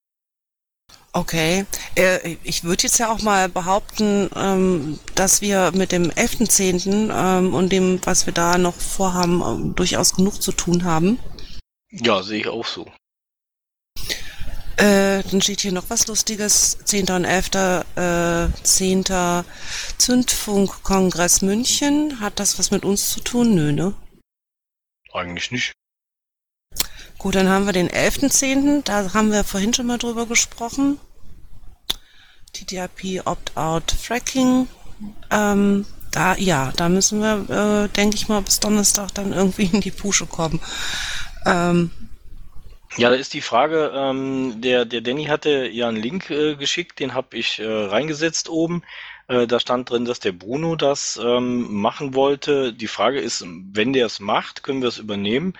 [1.16, 7.10] Okay, äh, ich würde jetzt ja auch mal behaupten, ähm, dass wir mit dem 11.10.
[7.14, 11.20] Ähm, und dem, was wir da noch vorhaben, ähm, durchaus genug zu tun haben.
[11.90, 12.90] Ja, sehe ich auch so.
[14.76, 16.78] Äh, dann steht hier noch was Lustiges.
[16.84, 17.10] 10.
[17.10, 17.84] und 11.
[17.96, 19.04] Äh, 10.
[19.98, 22.20] Zündfunk-Kongress München.
[22.20, 23.54] Hat das was mit uns zu tun?
[23.54, 23.94] Nö, ne?
[25.12, 25.72] Eigentlich nicht.
[27.18, 30.98] Gut, dann haben wir den 11.10., da haben wir vorhin schon mal drüber gesprochen.
[32.52, 34.68] TTIP Opt-out Fracking.
[35.30, 39.80] Ähm, da, ja, da müssen wir, äh, denke ich mal, bis Donnerstag dann irgendwie in
[39.80, 40.60] die Pusche kommen.
[41.46, 41.90] Ähm,
[42.96, 47.00] ja, da ist die Frage, ähm, der, der Danny hatte ja einen Link äh, geschickt,
[47.00, 48.82] den habe ich äh, reingesetzt oben.
[49.26, 52.72] Äh, da stand drin, dass der Bruno das ähm, machen wollte.
[52.72, 55.54] Die Frage ist, wenn der es macht, können wir es übernehmen.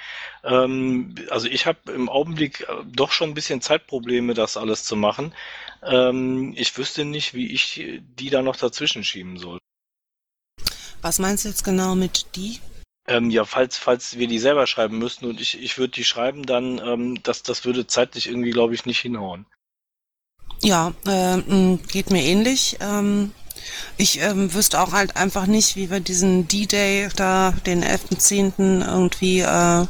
[0.44, 4.96] Ähm, also ich habe im Augenblick äh, doch schon ein bisschen Zeitprobleme, das alles zu
[4.96, 5.34] machen.
[5.82, 9.58] Ähm, ich wüsste nicht, wie ich die da noch dazwischen schieben soll.
[11.00, 12.60] Was meinst du jetzt genau mit die?
[13.06, 16.46] Ähm, ja, falls, falls wir die selber schreiben müssten und ich, ich würde die schreiben,
[16.46, 19.44] dann ähm, das, das würde zeitlich irgendwie, glaube ich, nicht hinhauen.
[20.62, 22.78] Ja, äh, geht mir ähnlich.
[22.80, 23.32] Ähm,
[23.96, 28.86] ich ähm, wüsste auch halt einfach nicht, wie wir diesen D-Day da, den 11.10.
[28.86, 29.86] irgendwie, äh,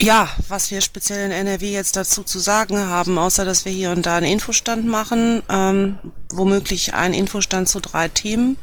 [0.00, 3.90] ja, was wir speziell in NRW jetzt dazu zu sagen haben, außer dass wir hier
[3.90, 5.98] und da einen Infostand machen, ähm,
[6.32, 8.56] womöglich einen Infostand zu drei Themen.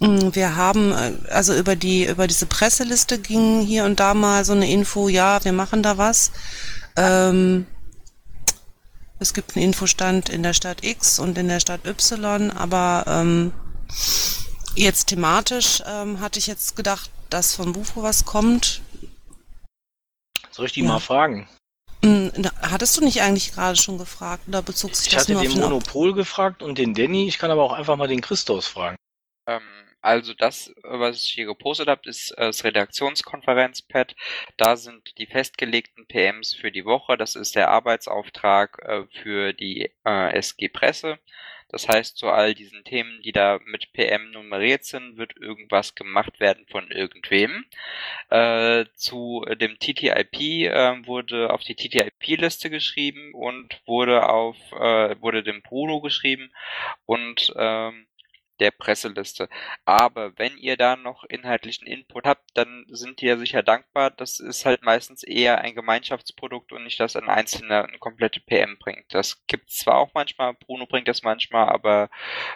[0.00, 4.44] Mm, wir haben, äh, also über die, über diese Presseliste ging hier und da mal
[4.44, 6.32] so eine Info, ja, wir machen da was.
[6.96, 7.66] Ähm,
[9.18, 13.52] es gibt einen Infostand in der Stadt X und in der Stadt Y, aber ähm,
[14.74, 18.80] jetzt thematisch ähm, hatte ich jetzt gedacht, dass von Bufo was kommt.
[20.50, 20.88] Soll ich die ja.
[20.88, 21.46] mal fragen?
[22.02, 22.32] Hm,
[22.62, 25.50] hattest du nicht eigentlich gerade schon gefragt oder bezog sich ich das nur auf Ich
[25.50, 27.28] hatte den Monopol gefragt und den Danny.
[27.28, 28.96] Ich kann aber auch einfach mal den Christos fragen.
[29.46, 29.60] Ähm,
[30.02, 34.16] also das, was ich hier gepostet habe, ist äh, das Redaktionskonferenz-Pad.
[34.56, 37.16] Da sind die festgelegten PMs für die Woche.
[37.16, 41.18] Das ist der Arbeitsauftrag äh, für die äh, SG Presse.
[41.70, 46.40] Das heißt, zu all diesen Themen, die da mit PM nummeriert sind, wird irgendwas gemacht
[46.40, 47.64] werden von irgendwem.
[48.28, 50.34] Äh, zu dem TTIP
[50.66, 56.50] äh, wurde auf die TTIP-Liste geschrieben und wurde auf äh, wurde dem Bruno geschrieben
[57.06, 58.06] und ähm,
[58.60, 59.48] der Presseliste.
[59.84, 64.10] Aber wenn ihr da noch inhaltlichen Input habt, dann sind die ja sicher dankbar.
[64.10, 68.78] Das ist halt meistens eher ein Gemeinschaftsprodukt und nicht, dass ein Einzelner eine komplette PM
[68.78, 69.06] bringt.
[69.14, 72.10] Das gibt's zwar auch manchmal, Bruno bringt das manchmal, aber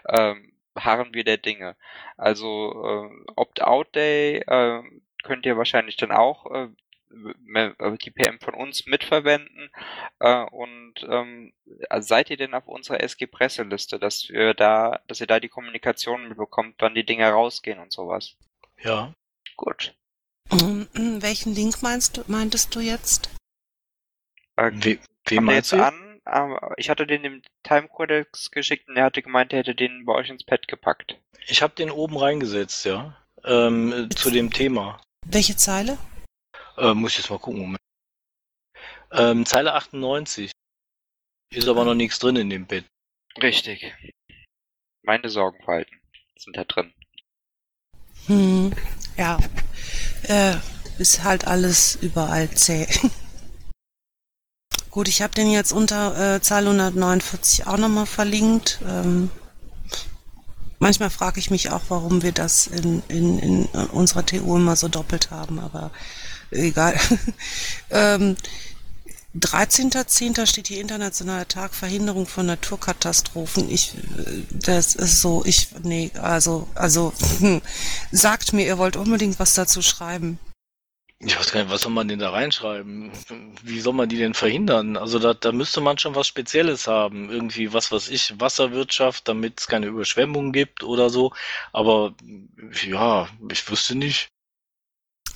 [0.09, 1.77] ähm, harren wir der Dinge.
[2.17, 4.83] Also äh, Opt-out-Day äh,
[5.23, 6.69] könnt ihr wahrscheinlich dann auch äh,
[7.11, 9.71] die PM von uns mitverwenden
[10.19, 11.53] äh, und ähm,
[12.01, 16.29] seid ihr denn auf unserer SG Presseliste, dass wir da, dass ihr da die Kommunikation
[16.29, 18.37] mitbekommt, wann die Dinge rausgehen und sowas?
[18.83, 19.13] Ja.
[19.57, 19.95] Gut.
[20.51, 23.31] Um, welchen Link meinst du, meintest du jetzt?
[24.57, 25.83] Äh, We wem meinst du?
[25.83, 26.21] an?
[26.25, 30.05] Aber ich hatte den im Time Codex geschickt und er hatte gemeint, er hätte den
[30.05, 31.19] bei euch ins Pad gepackt.
[31.47, 33.17] Ich habe den oben reingesetzt, ja.
[33.45, 35.01] Ähm, zu dem Thema.
[35.27, 35.99] Welche Zeile?
[36.79, 37.61] Äh, muss ich jetzt mal gucken.
[37.61, 37.81] Moment.
[39.13, 40.51] Ähm, Zeile 98.
[41.55, 42.85] Ist aber noch nichts drin in dem Bett.
[43.41, 43.95] Richtig.
[45.03, 46.01] Meine Sorgenfalten
[46.37, 46.93] sind da drin.
[48.27, 48.73] Hm,
[49.17, 49.39] ja.
[50.25, 50.57] Äh,
[50.99, 52.89] ist halt alles überall zäh.
[54.91, 58.81] Gut, ich habe den jetzt unter äh, Zahl 149 auch nochmal verlinkt.
[58.87, 59.31] Ähm,
[60.79, 64.89] manchmal frage ich mich auch, warum wir das in, in, in unserer TU immer so
[64.89, 65.91] doppelt haben, aber
[66.51, 66.99] egal.
[67.91, 68.37] ähm,
[69.39, 70.47] 13.10.
[70.47, 73.69] steht hier Internationaler Tag Verhinderung von Naturkatastrophen.
[73.69, 73.93] Ich,
[74.53, 77.61] das ist so, ich, nee, also, also, hm,
[78.13, 80.39] sagt mir, ihr wollt unbedingt was dazu schreiben.
[81.19, 83.11] Ich weiß gar nicht, was soll man denn da reinschreiben?
[83.63, 84.97] Wie soll man die denn verhindern?
[84.97, 87.31] Also da, da müsste man schon was Spezielles haben.
[87.31, 91.33] Irgendwie, was weiß ich, Wasserwirtschaft, damit es keine Überschwemmungen gibt oder so.
[91.73, 92.15] Aber
[92.87, 94.29] ja, ich wüsste nicht.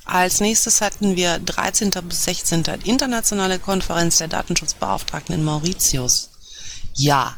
[0.09, 1.91] Als nächstes hatten wir 13.
[2.05, 2.65] bis 16.
[2.85, 6.31] internationale Konferenz der Datenschutzbeauftragten in Mauritius.
[6.95, 7.37] Ja.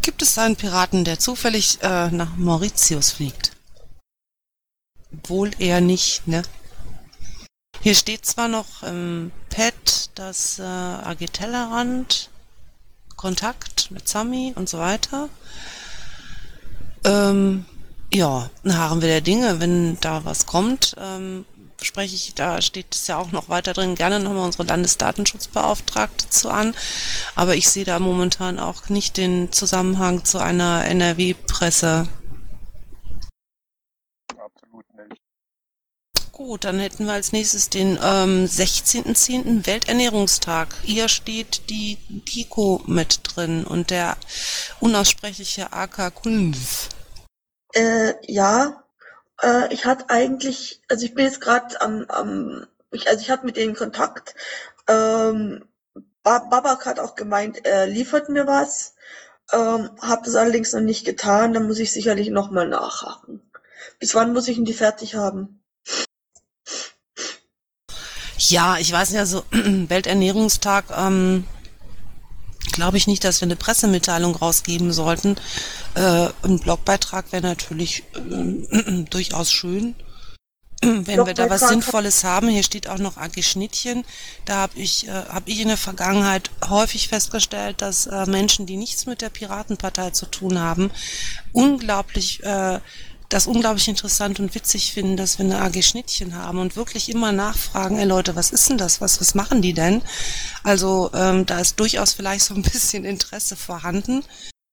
[0.00, 3.52] Gibt es einen Piraten, der zufällig äh, nach Mauritius fliegt?
[5.24, 6.42] Wohl eher nicht, ne?
[7.82, 12.30] Hier steht zwar noch im Pad das äh, AG Tellerrand,
[13.16, 15.28] Kontakt mit Sami und so weiter.
[17.04, 17.66] Ähm,
[18.10, 21.44] ja, harren wir der Dinge, wenn da was kommt, ähm,
[21.84, 26.50] spreche ich, da steht es ja auch noch weiter drin, gerne nochmal unsere Landesdatenschutzbeauftragte zu
[26.50, 26.74] an.
[27.34, 32.08] Aber ich sehe da momentan auch nicht den Zusammenhang zu einer NRW-Presse.
[34.38, 35.20] Absolut nicht.
[36.32, 39.66] Gut, dann hätten wir als nächstes den ähm, 16.10.
[39.66, 40.74] Welternährungstag.
[40.82, 44.16] Hier steht die Kiko mit drin und der
[44.80, 46.88] unaussprechliche AK Kunz.
[47.72, 48.82] Äh, ja,
[49.42, 53.46] äh, ich hatte eigentlich, also ich bin jetzt gerade am, am ich, also ich hatte
[53.46, 54.34] mit denen Kontakt.
[54.88, 55.64] Ähm,
[56.22, 58.94] Babak hat auch gemeint, er liefert mir was.
[59.52, 63.40] Ähm, habe das allerdings noch nicht getan, dann muss ich sicherlich nochmal nachhaken.
[63.98, 65.62] Bis wann muss ich denn die fertig haben?
[68.38, 71.44] Ja, ich weiß nicht, also Welternährungstag, ähm,
[72.72, 75.36] glaube ich nicht, dass wir eine Pressemitteilung rausgeben sollten.
[75.94, 79.94] Äh, ein Blogbeitrag wäre natürlich äh, durchaus schön.
[80.82, 84.04] Wenn wir da was Sinnvolles haben, hier steht auch noch AG Schnittchen,
[84.46, 88.76] da habe ich, äh, hab ich in der Vergangenheit häufig festgestellt, dass äh, Menschen, die
[88.76, 90.90] nichts mit der Piratenpartei zu tun haben,
[91.52, 92.80] unglaublich äh,
[93.30, 97.32] das unglaublich interessant und witzig finden, dass wir eine AG Schnittchen haben und wirklich immer
[97.32, 99.00] nachfragen, ey Leute, was ist denn das?
[99.00, 100.02] Was, was machen die denn?
[100.64, 104.24] Also ähm, da ist durchaus vielleicht so ein bisschen Interesse vorhanden,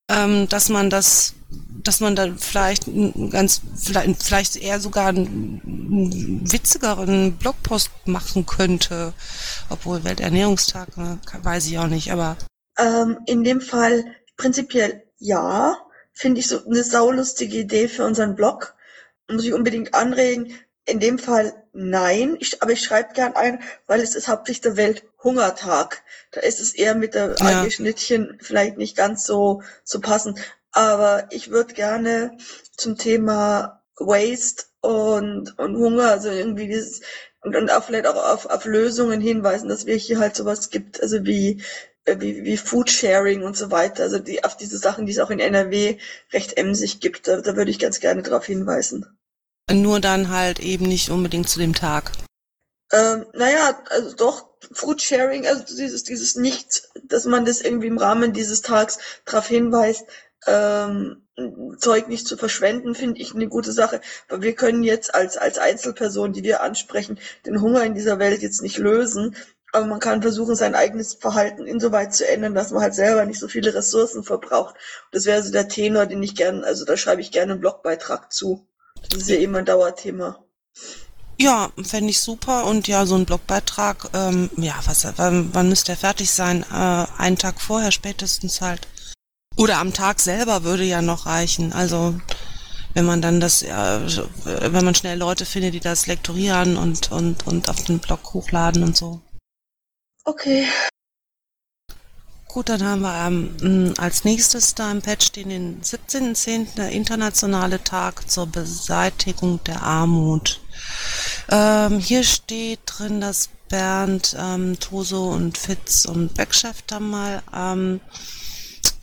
[0.09, 1.35] ähm, dass man das,
[1.83, 2.85] dass man da vielleicht
[3.29, 9.13] ganz, vielleicht, vielleicht eher sogar einen witzigeren Blogpost machen könnte,
[9.69, 12.37] obwohl Welternährungstag, äh, weiß ich auch nicht, aber.
[12.79, 14.03] Ähm, in dem Fall
[14.35, 15.77] prinzipiell ja,
[16.17, 18.75] finde ich so eine saulustige Idee für unseren Blog.
[19.29, 20.53] Muss ich unbedingt anregen.
[20.85, 24.77] In dem Fall nein, ich, aber ich schreibe gern ein, weil es ist hauptsächlich der
[24.77, 26.01] Welthungertag.
[26.31, 27.69] Da ist es eher mit der ja.
[27.69, 30.39] Schnittchen vielleicht nicht ganz so, so passend.
[30.71, 32.37] Aber ich würde gerne
[32.77, 37.01] zum Thema Waste und, und Hunger, also irgendwie dieses,
[37.41, 41.01] und, und auch vielleicht auch auf, auf Lösungen hinweisen, dass wir hier halt sowas gibt,
[41.01, 41.63] also wie
[42.17, 45.39] wie, wie Foodsharing und so weiter, also die, auf diese Sachen, die es auch in
[45.39, 45.97] NRW
[46.31, 49.05] recht emsig gibt, da, da würde ich ganz gerne darauf hinweisen.
[49.71, 52.11] Nur dann halt eben nicht unbedingt zu dem Tag.
[52.93, 58.33] Ähm, naja, also doch, Foodsharing, also dieses, dieses Nichts, dass man das irgendwie im Rahmen
[58.33, 60.05] dieses Tags darauf hinweist,
[60.45, 61.27] ähm,
[61.77, 64.01] Zeug nicht zu verschwenden, finde ich eine gute Sache.
[64.27, 68.41] Weil wir können jetzt als, als Einzelperson, die wir ansprechen, den Hunger in dieser Welt
[68.41, 69.35] jetzt nicht lösen.
[69.73, 73.39] Aber man kann versuchen, sein eigenes Verhalten insoweit zu ändern, dass man halt selber nicht
[73.39, 74.75] so viele Ressourcen verbraucht.
[75.11, 78.31] Das wäre so der Tenor, den ich gerne, also da schreibe ich gerne einen Blogbeitrag
[78.31, 78.65] zu.
[79.09, 80.39] Das ist ja immer ein Dauerthema.
[81.39, 82.65] Ja, fände ich super.
[82.65, 86.65] Und ja, so ein Blogbeitrag, ähm, ja, was, wann, wann müsste er fertig sein?
[86.71, 88.87] Äh, einen Tag vorher spätestens halt.
[89.55, 91.73] Oder am Tag selber würde ja noch reichen.
[91.73, 92.15] Also
[92.93, 94.01] wenn man dann das, ja,
[94.45, 98.83] wenn man schnell Leute findet, die das lektorieren und, und, und auf den Blog hochladen
[98.83, 99.21] und so.
[100.27, 100.67] Okay.
[102.49, 106.75] Gut, dann haben wir ähm, als nächstes da im Patch stehen den 17.10.
[106.75, 110.59] der internationale Tag zur Beseitigung der Armut.
[111.49, 118.01] Ähm, hier steht drin, dass Bernd, ähm, Toso und Fitz und Beckchef da mal ähm,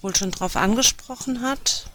[0.02, 1.86] wohl schon drauf angesprochen hat.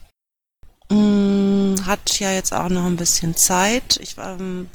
[0.92, 4.00] Hm, hat ja jetzt auch noch ein bisschen Zeit.
[4.02, 4.68] Ich ähm,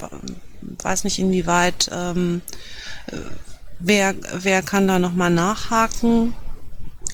[0.60, 2.40] weiß nicht, inwieweit ähm,
[3.78, 6.34] Wer, wer kann da nochmal nachhaken?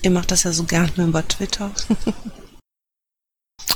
[0.01, 1.71] Ihr macht das ja so gerne über Twitter.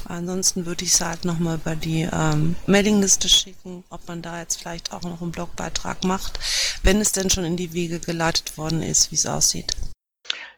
[0.08, 4.60] Ansonsten würde ich es halt nochmal über die ähm, Mailingliste schicken, ob man da jetzt
[4.60, 6.40] vielleicht auch noch einen Blogbeitrag macht,
[6.84, 9.76] wenn es denn schon in die Wege geleitet worden ist, wie es aussieht.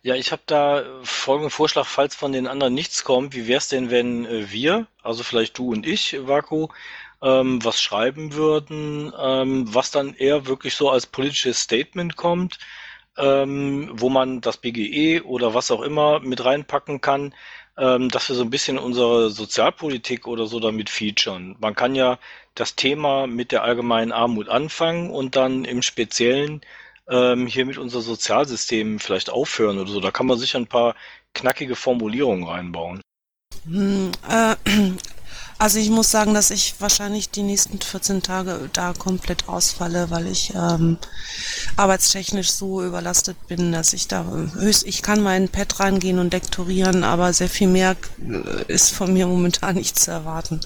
[0.04, 3.36] Ja, ich habe da folgenden Vorschlag, falls von den anderen nichts kommt.
[3.36, 6.68] Wie wäre es denn, wenn äh, wir, also vielleicht du und ich, Vaku,
[7.22, 12.60] ähm, was schreiben würden, ähm, was dann eher wirklich so als politisches Statement kommt,
[13.18, 17.34] ähm, wo man das BGE oder was auch immer mit reinpacken kann,
[17.78, 21.56] ähm, dass wir so ein bisschen unsere Sozialpolitik oder so damit featuren.
[21.60, 22.20] Man kann ja
[22.56, 26.62] das Thema mit der allgemeinen Armut anfangen und dann im Speziellen
[27.10, 30.00] ähm, hier mit unser Sozialsystem vielleicht aufhören oder so.
[30.00, 30.96] Da kann man sicher ein paar
[31.34, 33.02] knackige Formulierungen reinbauen.
[33.66, 34.56] Hm, äh,
[35.60, 40.28] also ich muss sagen, dass ich wahrscheinlich die nächsten 14 Tage da komplett ausfalle, weil
[40.28, 40.98] ich ähm,
[41.76, 47.04] arbeitstechnisch so überlastet bin, dass ich da höchst, ich kann meinen Pad reingehen und lektorieren,
[47.04, 50.62] aber sehr viel mehr äh, ist von mir momentan nicht zu erwarten.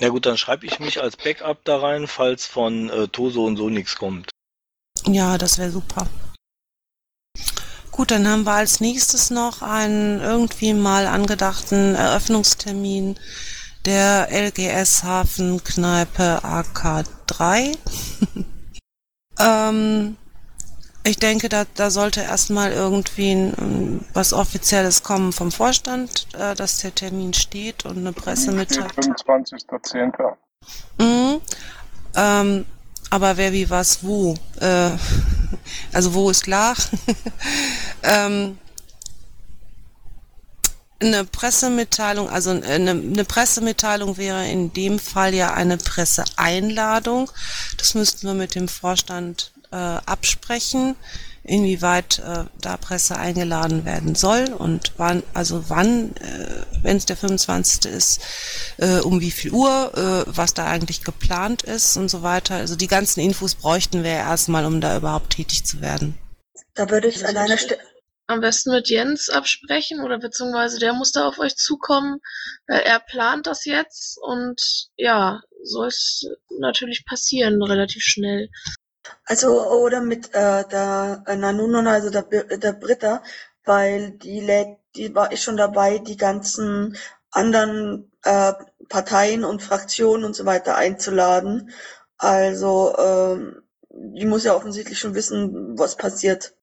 [0.00, 3.56] Na gut, dann schreibe ich mich als Backup da rein, falls von äh, Toso und
[3.56, 4.30] so nichts kommt.
[5.06, 6.06] Ja, das wäre super.
[7.90, 13.18] Gut, dann haben wir als nächstes noch einen irgendwie mal angedachten Eröffnungstermin
[13.86, 17.76] der LGS Hafenkneipe AK3.
[19.40, 20.16] ähm,
[21.02, 26.78] ich denke, da, da sollte erstmal irgendwie ein, was Offizielles kommen vom Vorstand, äh, dass
[26.78, 28.90] der Termin steht und eine Pressemitteilung.
[28.90, 30.36] 25.10.
[30.98, 31.40] Mhm.
[32.16, 32.66] Ähm,
[33.08, 34.34] aber wer wie was wo.
[34.60, 34.90] Äh,
[35.92, 36.76] also wo ist klar.
[38.02, 38.58] ähm,
[41.00, 47.30] eine Pressemitteilung, also eine, eine, Pressemitteilung wäre in dem Fall ja eine Presseeinladung.
[47.78, 50.96] Das müssten wir mit dem Vorstand äh, absprechen,
[51.42, 57.16] inwieweit äh, da Presse eingeladen werden soll und wann, also wann, äh, wenn es der
[57.16, 57.90] 25.
[57.90, 58.20] ist,
[58.76, 62.56] äh, um wie viel Uhr, äh, was da eigentlich geplant ist und so weiter.
[62.56, 66.18] Also die ganzen Infos bräuchten wir erstmal, um da überhaupt tätig zu werden.
[66.74, 67.80] Da würde ich an einer Stelle
[68.30, 72.20] am besten mit Jens absprechen oder beziehungsweise der muss da auf euch zukommen.
[72.66, 76.26] Er plant das jetzt und ja, soll es
[76.58, 78.48] natürlich passieren, relativ schnell.
[79.24, 83.22] Also oder mit äh, der äh, Nanunon, also der, der Britta,
[83.64, 86.96] weil die lädt, die war ich schon dabei, die ganzen
[87.30, 88.52] anderen äh,
[88.88, 91.70] Parteien und Fraktionen und so weiter einzuladen.
[92.18, 96.54] Also ähm, die muss ja offensichtlich schon wissen, was passiert.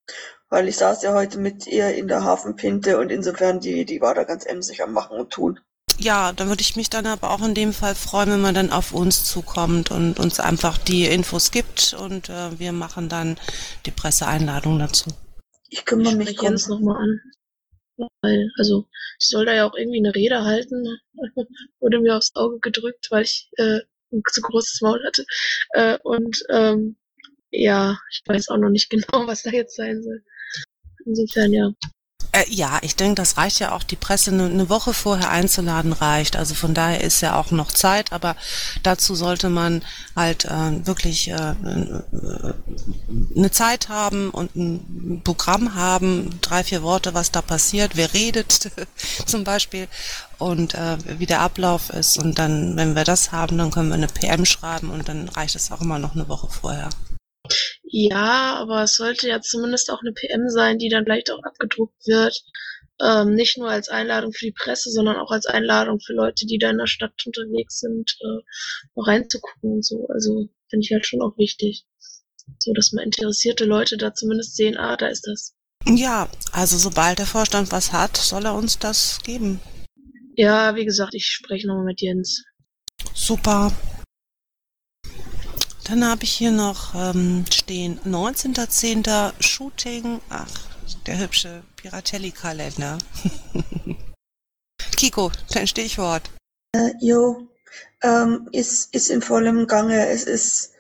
[0.49, 4.13] Weil ich saß ja heute mit ihr in der Hafenpinte und insofern die, die war
[4.15, 5.59] da ganz emsig am Machen und Tun.
[5.99, 8.71] Ja, dann würde ich mich dann aber auch in dem Fall freuen, wenn man dann
[8.71, 13.37] auf uns zukommt und uns einfach die Infos gibt und äh, wir machen dann
[13.85, 15.09] die Presseeinladung dazu.
[15.69, 16.41] Ich kümmere Ich mich.
[16.41, 17.19] Jens nochmal an.
[18.21, 18.85] Weil, also,
[19.19, 20.85] ich soll da ja auch irgendwie eine Rede halten.
[21.79, 23.79] Wurde mir aufs Auge gedrückt, weil ich äh,
[24.11, 25.25] ein zu großes Maul hatte.
[25.71, 26.95] Äh, und ähm,
[27.49, 30.23] ja, ich weiß auch noch nicht genau, was da jetzt sein soll.
[31.07, 31.71] Insofern ja.
[32.33, 36.35] Äh, ja, ich denke, das reicht ja auch, die Presse eine, Woche vorher einzuladen reicht.
[36.35, 38.35] Also von daher ist ja auch noch Zeit, aber
[38.83, 39.81] dazu sollte man
[40.15, 41.55] halt äh, wirklich äh,
[43.35, 48.71] eine Zeit haben und ein Programm haben, drei, vier Worte, was da passiert, wer redet
[49.25, 49.87] zum Beispiel
[50.37, 52.17] und äh, wie der Ablauf ist.
[52.17, 55.55] Und dann, wenn wir das haben, dann können wir eine PM schreiben und dann reicht
[55.55, 56.89] es auch immer noch eine Woche vorher.
[57.83, 62.05] Ja, aber es sollte ja zumindest auch eine PM sein, die dann vielleicht auch abgedruckt
[62.05, 62.43] wird.
[62.99, 66.57] Ähm, nicht nur als Einladung für die Presse, sondern auch als Einladung für Leute, die
[66.57, 68.43] da in der Stadt unterwegs sind, äh,
[68.95, 70.07] mal reinzugucken und so.
[70.09, 71.85] Also finde ich halt schon auch wichtig.
[72.59, 75.53] So, dass mal interessierte Leute da zumindest sehen, ah, da ist das.
[75.85, 79.59] Ja, also sobald der Vorstand was hat, soll er uns das geben.
[80.35, 82.43] Ja, wie gesagt, ich spreche nochmal mit Jens.
[83.13, 83.71] Super.
[85.87, 89.31] Dann habe ich hier noch ähm, stehen 19.10.
[89.39, 90.19] Shooting.
[90.29, 90.51] Ach,
[91.05, 92.97] der hübsche Piratelli-Kalender.
[94.97, 96.29] Kiko, dein Stichwort.
[96.73, 97.47] Äh, jo,
[98.03, 100.07] ähm, ist, ist in vollem Gange.
[100.09, 100.73] Es ist,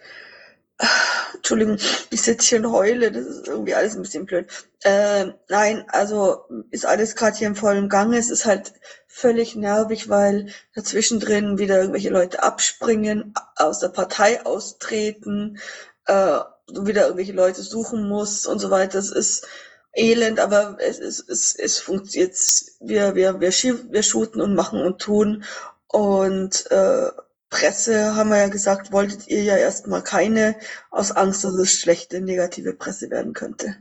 [1.33, 1.77] Entschuldigung,
[2.09, 4.47] ich sitze hier heule, das ist irgendwie alles ein bisschen blöd.
[4.83, 8.17] Äh, nein, also ist alles gerade hier in vollem Gange.
[8.17, 8.73] Es ist halt
[9.07, 15.59] völlig nervig, weil dazwischen drin wieder irgendwelche Leute abspringen, aus der Partei austreten,
[16.05, 18.99] äh, wieder irgendwelche Leute suchen musst und so weiter.
[18.99, 19.47] Es ist
[19.93, 22.35] elend, aber es, es, es, es funktioniert.
[22.79, 25.43] Wir, wir, wir, wir shooten und machen und tun.
[25.87, 27.09] Und äh,
[27.49, 30.55] Presse, haben wir ja gesagt, wolltet ihr ja erstmal keine,
[30.91, 33.75] aus Angst, dass es schlechte, negative Presse werden könnte.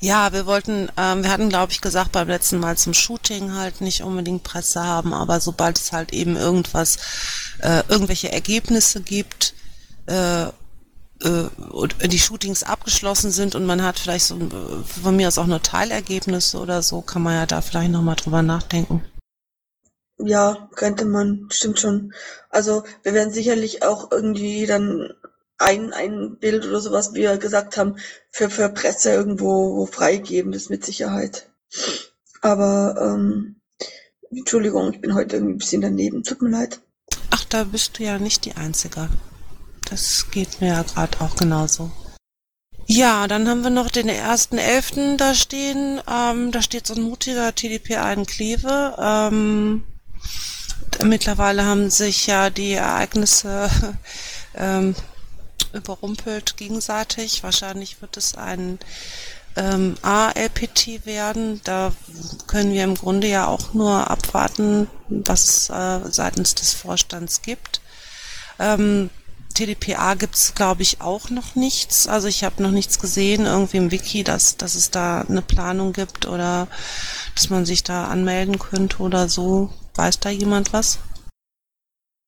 [0.00, 3.80] Ja, wir wollten, ähm, wir hatten, glaube ich, gesagt beim letzten Mal zum Shooting halt
[3.80, 6.98] nicht unbedingt Presse haben, aber sobald es halt eben irgendwas,
[7.60, 9.54] äh, irgendwelche Ergebnisse gibt,
[10.06, 15.38] äh, äh, die Shootings abgeschlossen sind und man hat vielleicht so äh, von mir aus
[15.38, 19.02] auch nur Teilergebnisse oder so, kann man ja da vielleicht nochmal drüber nachdenken.
[20.18, 22.14] Ja, könnte man, stimmt schon.
[22.48, 25.12] Also wir werden sicherlich auch irgendwie dann
[25.58, 27.96] ein, ein Bild oder sowas, wie wir gesagt haben,
[28.30, 31.48] für, für Presse irgendwo wo freigeben, das mit Sicherheit.
[32.40, 33.56] Aber ähm,
[34.30, 36.22] Entschuldigung, ich bin heute irgendwie ein bisschen daneben.
[36.22, 36.80] Tut mir leid.
[37.30, 39.08] Ach, da bist du ja nicht die Einzige.
[39.88, 41.90] Das geht mir ja gerade auch genauso.
[42.88, 46.00] Ja, dann haben wir noch den ersten Elften da stehen.
[46.08, 48.94] Ähm, da steht so ein mutiger TDP ein Kleve.
[48.98, 49.84] Ähm,
[51.04, 53.70] mittlerweile haben sich ja die Ereignisse
[54.54, 54.94] ähm,
[55.72, 57.42] überrumpelt gegenseitig.
[57.42, 58.78] Wahrscheinlich wird es ein
[59.56, 61.60] ähm, A-LPT werden.
[61.64, 61.92] Da
[62.46, 67.80] können wir im Grunde ja auch nur abwarten, was es äh, seitens des Vorstands gibt.
[68.58, 69.10] Ähm,
[69.54, 72.06] TDPA gibt's glaube ich, auch noch nichts.
[72.06, 75.94] Also ich habe noch nichts gesehen, irgendwie im Wiki, dass, dass es da eine Planung
[75.94, 76.68] gibt oder
[77.34, 79.70] dass man sich da anmelden könnte oder so.
[79.96, 80.98] Weiß da jemand was?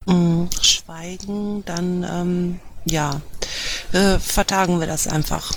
[0.07, 3.21] Hm, schweigen, dann ähm, ja,
[3.93, 5.53] äh, vertagen wir das einfach.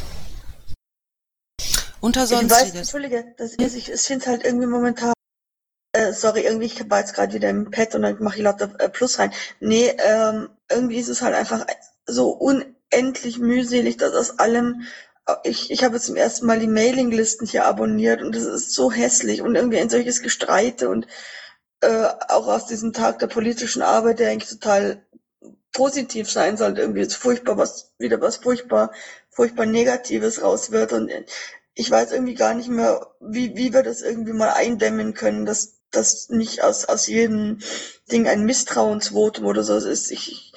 [2.01, 2.75] Unter Ich weiß, Sonstiges.
[2.75, 5.13] Entschuldige, das ist, ich, ich finde es halt irgendwie momentan,
[5.93, 8.71] äh, sorry, irgendwie, ich war jetzt gerade wieder im Pad und dann mache ich lauter
[8.79, 9.31] äh, Plus rein.
[9.59, 11.65] Nee, ähm, irgendwie ist es halt einfach
[12.05, 14.81] so unendlich mühselig, dass aus allem,
[15.27, 18.91] äh, ich, ich habe zum ersten Mal die Mailinglisten hier abonniert und das ist so
[18.91, 21.07] hässlich und irgendwie ein solches Gestreite und
[21.81, 25.05] äh, auch aus diesem Tag der politischen Arbeit, der eigentlich total
[25.73, 28.91] positiv sein sollte, irgendwie ist furchtbar was, wieder was furchtbar,
[29.29, 31.11] furchtbar Negatives raus wird und
[31.73, 35.81] ich weiß irgendwie gar nicht mehr, wie, wie wir das irgendwie mal eindämmen können, dass
[35.91, 37.59] dass nicht aus, aus jedem
[38.11, 40.11] Ding ein Misstrauensvotum oder so ist.
[40.11, 40.53] Ich, ich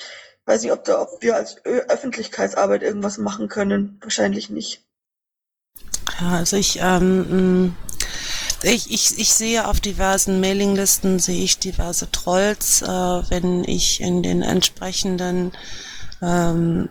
[0.47, 3.99] weiß nicht, ob, da, ob wir als Ö Öffentlichkeitsarbeit irgendwas machen können.
[4.01, 4.85] Wahrscheinlich nicht.
[6.21, 7.75] Ja, also ich, ähm,
[8.65, 12.83] ich, ich, ich sehe auf diversen Mailinglisten, sehe ich diverse Trolls.
[12.83, 15.53] Äh, wenn ich in den entsprechenden
[16.23, 16.89] ähm,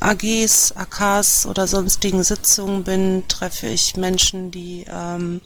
[0.00, 5.40] AGs, AKs oder sonstigen Sitzungen bin, treffe ich Menschen, die, ähm,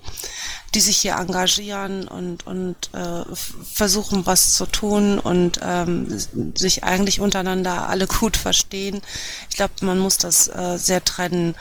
[0.75, 6.07] die sich hier engagieren und, und äh, versuchen, was zu tun und ähm,
[6.55, 9.03] sich eigentlich untereinander alle gut verstehen.
[9.51, 11.55] Ich glaube, man muss das äh, sehr trennen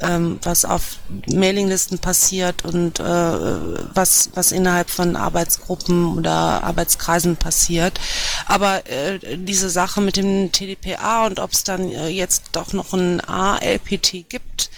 [0.00, 0.98] ähm, was auf
[1.32, 8.00] Mailinglisten passiert und äh, was, was innerhalb von Arbeitsgruppen oder Arbeitskreisen passiert.
[8.46, 12.92] Aber äh, diese Sache mit dem TDPA und ob es dann äh, jetzt doch noch
[12.92, 14.70] ein A-LPT gibt,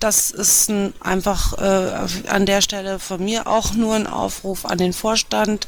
[0.00, 4.78] das ist ein, einfach äh, an der Stelle von mir auch nur ein Aufruf an
[4.78, 5.66] den Vorstand,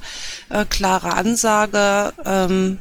[0.51, 2.13] äh, klare Ansage.
[2.25, 2.79] Ähm,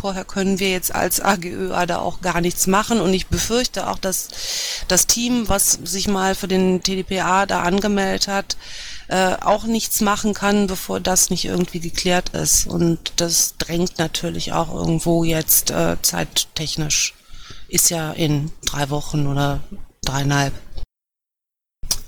[0.00, 3.98] vorher können wir jetzt als AGÖA da auch gar nichts machen und ich befürchte auch,
[3.98, 4.28] dass
[4.88, 8.56] das Team, was sich mal für den TDPA da angemeldet hat,
[9.08, 12.66] äh, auch nichts machen kann, bevor das nicht irgendwie geklärt ist.
[12.66, 17.14] Und das drängt natürlich auch irgendwo jetzt äh, zeittechnisch.
[17.68, 19.60] Ist ja in drei Wochen oder
[20.02, 20.54] dreieinhalb.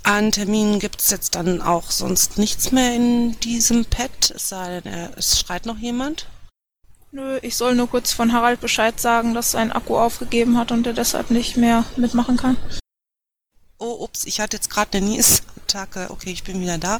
[0.03, 5.09] An Terminen gibt's jetzt dann auch sonst nichts mehr in diesem Pad, es sei denn,
[5.17, 6.27] es schreit noch jemand.
[7.15, 10.85] Nö, ich soll nur kurz von Harald Bescheid sagen, dass sein Akku aufgegeben hat und
[10.85, 12.57] er deshalb nicht mehr mitmachen kann.
[13.77, 16.07] Oh, ups, ich hatte jetzt gerade eine Niesattacke.
[16.09, 16.99] Okay, ich bin wieder da.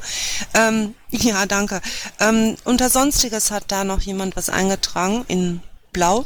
[0.53, 1.81] Ähm, ja, danke.
[2.21, 5.61] Ähm, unter Sonstiges hat da noch jemand was eingetragen in
[5.91, 6.25] Blau.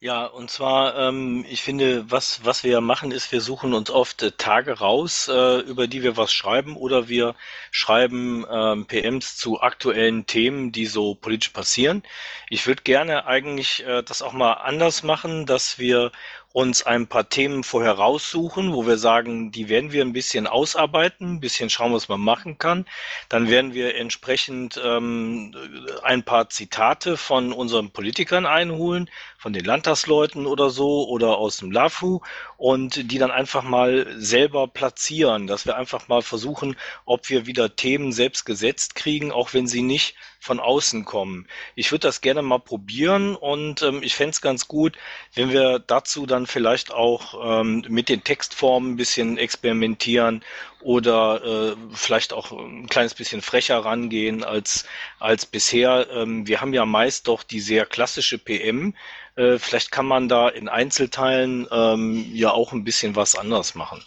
[0.00, 4.22] Ja, und zwar, ähm, ich finde, was, was wir machen, ist, wir suchen uns oft
[4.22, 7.34] äh, Tage raus, äh, über die wir was schreiben, oder wir
[7.72, 12.04] schreiben ähm, PMs zu aktuellen Themen, die so politisch passieren.
[12.48, 16.12] Ich würde gerne eigentlich äh, das auch mal anders machen, dass wir
[16.52, 21.34] uns ein paar Themen vorher raussuchen, wo wir sagen, die werden wir ein bisschen ausarbeiten,
[21.34, 22.86] ein bisschen schauen, was man machen kann.
[23.28, 25.54] Dann werden wir entsprechend ähm,
[26.02, 31.70] ein paar Zitate von unseren Politikern einholen, von den Landtagsleuten oder so oder aus dem
[31.70, 32.20] LAFU
[32.56, 37.76] und die dann einfach mal selber platzieren, dass wir einfach mal versuchen, ob wir wieder
[37.76, 41.46] Themen selbst gesetzt kriegen, auch wenn sie nicht von außen kommen.
[41.76, 44.98] Ich würde das gerne mal probieren und ähm, ich fände es ganz gut,
[45.34, 50.42] wenn wir dazu dann vielleicht auch ähm, mit den Textformen ein bisschen experimentieren
[50.80, 54.84] oder äh, vielleicht auch ein kleines bisschen frecher rangehen als,
[55.18, 56.08] als bisher.
[56.10, 58.94] Ähm, wir haben ja meist doch die sehr klassische PM.
[59.34, 64.04] Äh, vielleicht kann man da in Einzelteilen ähm, ja auch ein bisschen was anders machen.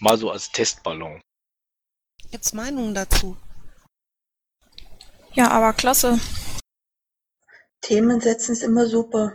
[0.00, 1.20] Mal so als Testballon.
[2.30, 3.36] Gibt's Meinungen dazu?
[5.34, 6.18] Ja, aber klasse.
[7.80, 9.32] Themen setzen ist immer super.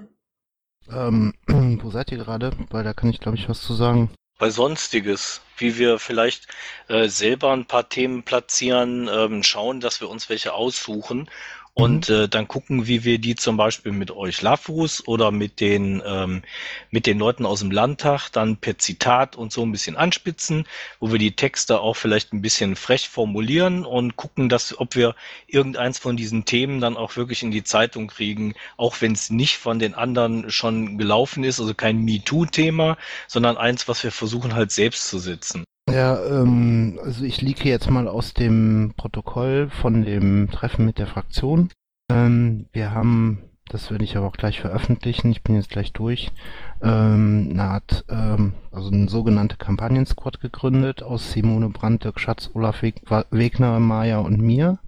[0.89, 1.34] Ähm,
[1.82, 2.51] wo seid ihr gerade?
[2.70, 4.09] Weil da kann ich, glaube ich, was zu sagen.
[4.39, 6.47] Bei Sonstiges, wie wir vielleicht
[6.87, 11.29] äh, selber ein paar Themen platzieren, ähm, schauen, dass wir uns welche aussuchen
[11.80, 16.01] und äh, dann gucken, wie wir die zum Beispiel mit euch Lavus oder mit den
[16.05, 16.41] ähm,
[16.91, 20.65] mit den Leuten aus dem Landtag dann per Zitat und so ein bisschen anspitzen,
[20.99, 25.15] wo wir die Texte auch vielleicht ein bisschen frech formulieren und gucken, dass ob wir
[25.47, 29.57] irgendeins von diesen Themen dann auch wirklich in die Zeitung kriegen, auch wenn es nicht
[29.57, 34.71] von den anderen schon gelaufen ist, also kein MeToo-Thema, sondern eins, was wir versuchen halt
[34.71, 35.63] selbst zu setzen.
[35.93, 41.07] Ja, ähm, also ich liege jetzt mal aus dem Protokoll von dem Treffen mit der
[41.07, 41.69] Fraktion.
[42.11, 46.31] Ähm, wir haben, das werde ich aber auch gleich veröffentlichen, ich bin jetzt gleich durch,
[46.81, 52.81] ähm, eine Art, ähm, also eine sogenannte Kampagnen-Squad gegründet aus Simone Brandt, Dirk Schatz, Olaf
[52.81, 54.79] Weg Wegner, Maja und mir.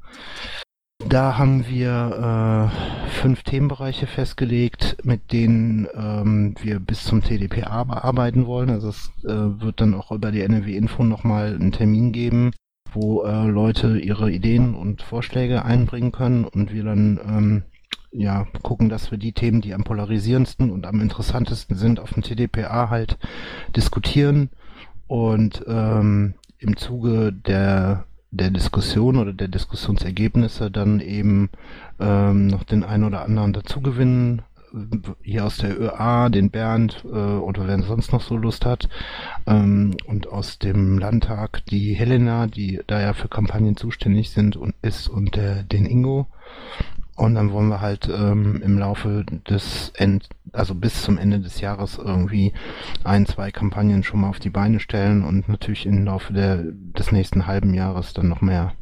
[1.09, 8.45] Da haben wir äh, fünf Themenbereiche festgelegt, mit denen ähm, wir bis zum TDPA bearbeiten
[8.45, 8.69] wollen.
[8.69, 12.51] Also es äh, wird dann auch über die NRW-Info nochmal einen Termin geben,
[12.93, 17.63] wo äh, Leute ihre Ideen und Vorschläge einbringen können und wir dann ähm,
[18.11, 22.23] ja gucken, dass wir die Themen, die am polarisierendsten und am interessantesten sind, auf dem
[22.23, 23.17] TDPA halt
[23.75, 24.49] diskutieren
[25.07, 31.49] und ähm, im Zuge der der Diskussion oder der Diskussionsergebnisse dann eben
[31.99, 34.41] ähm, noch den einen oder anderen dazugewinnen.
[35.21, 38.87] Hier aus der ÖA, den Bernd äh, oder wer sonst noch so Lust hat.
[39.45, 44.73] Ähm, und aus dem Landtag die Helena, die da ja für Kampagnen zuständig sind und
[44.81, 46.27] ist und der, den Ingo.
[47.21, 51.61] Und dann wollen wir halt ähm, im Laufe des End, also bis zum Ende des
[51.61, 52.51] Jahres irgendwie
[53.03, 57.11] ein, zwei Kampagnen schon mal auf die Beine stellen und natürlich im Laufe der, des
[57.11, 58.73] nächsten halben Jahres dann noch mehr.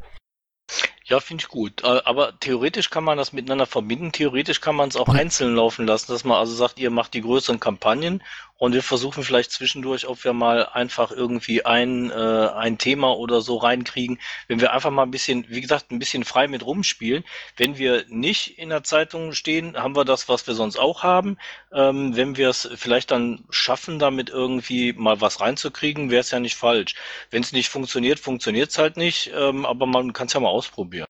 [1.04, 1.84] Ja, finde ich gut.
[1.84, 4.10] Äh, aber theoretisch kann man das miteinander verbinden.
[4.10, 7.20] Theoretisch kann man es auch einzeln laufen lassen, dass man also sagt, ihr macht die
[7.20, 8.22] größeren Kampagnen
[8.60, 13.40] und wir versuchen vielleicht zwischendurch, ob wir mal einfach irgendwie ein, äh, ein Thema oder
[13.40, 14.20] so reinkriegen.
[14.48, 17.24] Wenn wir einfach mal ein bisschen, wie gesagt, ein bisschen frei mit rumspielen.
[17.56, 21.38] Wenn wir nicht in der Zeitung stehen, haben wir das, was wir sonst auch haben.
[21.72, 26.38] Ähm, wenn wir es vielleicht dann schaffen, damit irgendwie mal was reinzukriegen, wäre es ja
[26.38, 26.96] nicht falsch.
[27.30, 30.50] Wenn es nicht funktioniert, funktioniert es halt nicht, ähm, aber man kann es ja mal
[30.50, 31.06] ausprobieren.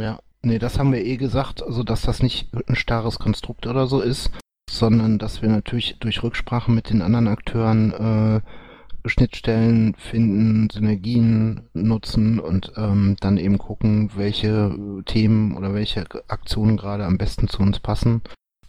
[0.00, 3.86] Ja, nee, das haben wir eh gesagt, also dass das nicht ein starres Konstrukt oder
[3.86, 4.30] so ist,
[4.78, 8.40] sondern dass wir natürlich durch Rücksprache mit den anderen Akteuren äh,
[9.06, 17.04] Schnittstellen finden, Synergien nutzen und ähm, dann eben gucken, welche Themen oder welche Aktionen gerade
[17.04, 18.22] am besten zu uns passen.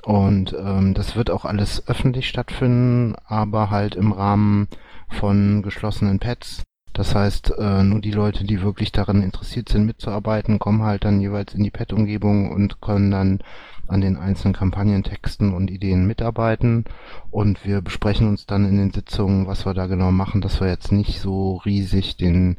[0.03, 4.67] Und ähm, das wird auch alles öffentlich stattfinden, aber halt im Rahmen
[5.09, 6.63] von geschlossenen Pads.
[6.93, 11.19] Das heißt, äh, nur die Leute, die wirklich daran interessiert sind, mitzuarbeiten, kommen halt dann
[11.19, 13.39] jeweils in die Pad-Umgebung und können dann
[13.88, 16.86] an den einzelnen Kampagnentexten und Ideen mitarbeiten
[17.31, 20.67] und wir besprechen uns dann in den Sitzungen, was wir da genau machen, dass wir
[20.67, 22.57] jetzt nicht so riesig den,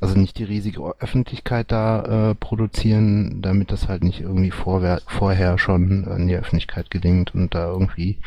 [0.00, 5.58] also nicht die riesige Öffentlichkeit da äh, produzieren, damit das halt nicht irgendwie vorwer vorher
[5.58, 8.20] schon an die Öffentlichkeit gelingt und da irgendwie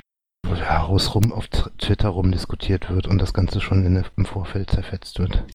[0.59, 5.19] ja, rum auf Twitter rum diskutiert wird und das Ganze schon in, im Vorfeld zerfetzt
[5.19, 5.45] wird.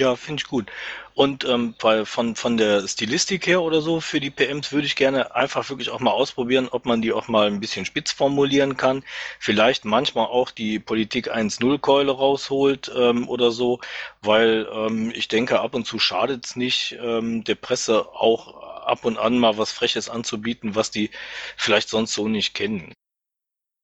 [0.00, 0.72] Ja, finde ich gut.
[1.12, 4.96] Und ähm, weil von, von der Stilistik her oder so für die PMs würde ich
[4.96, 8.78] gerne einfach wirklich auch mal ausprobieren, ob man die auch mal ein bisschen spitz formulieren
[8.78, 9.04] kann.
[9.38, 13.80] Vielleicht manchmal auch die Politik 1.0-Keule rausholt ähm, oder so,
[14.22, 19.04] weil ähm, ich denke, ab und zu schadet es nicht, ähm, der Presse auch ab
[19.04, 21.10] und an mal was Freches anzubieten, was die
[21.58, 22.94] vielleicht sonst so nicht kennen.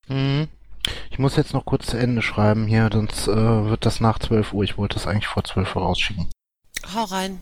[0.09, 0.49] Mhm.
[1.11, 4.53] Ich muss jetzt noch kurz zu Ende schreiben hier, sonst äh, wird das nach 12
[4.53, 4.65] Uhr.
[4.65, 6.29] Ich wollte das eigentlich vor 12 Uhr rausschicken.
[6.95, 7.41] Hau rein.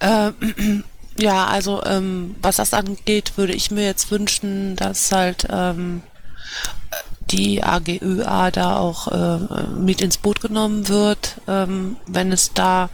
[0.00, 0.32] Äh,
[1.16, 6.02] ja, also ähm, was das angeht, würde ich mir jetzt wünschen, dass halt ähm,
[7.30, 12.88] die AGÖA da auch äh, mit ins Boot genommen wird, ähm, wenn es da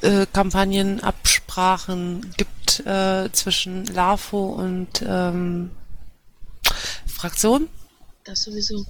[0.00, 5.70] äh, Kampagnenabsprachen gibt äh, zwischen LAFO und ähm,
[7.06, 7.68] Fraktion.
[8.24, 8.84] Das sowieso.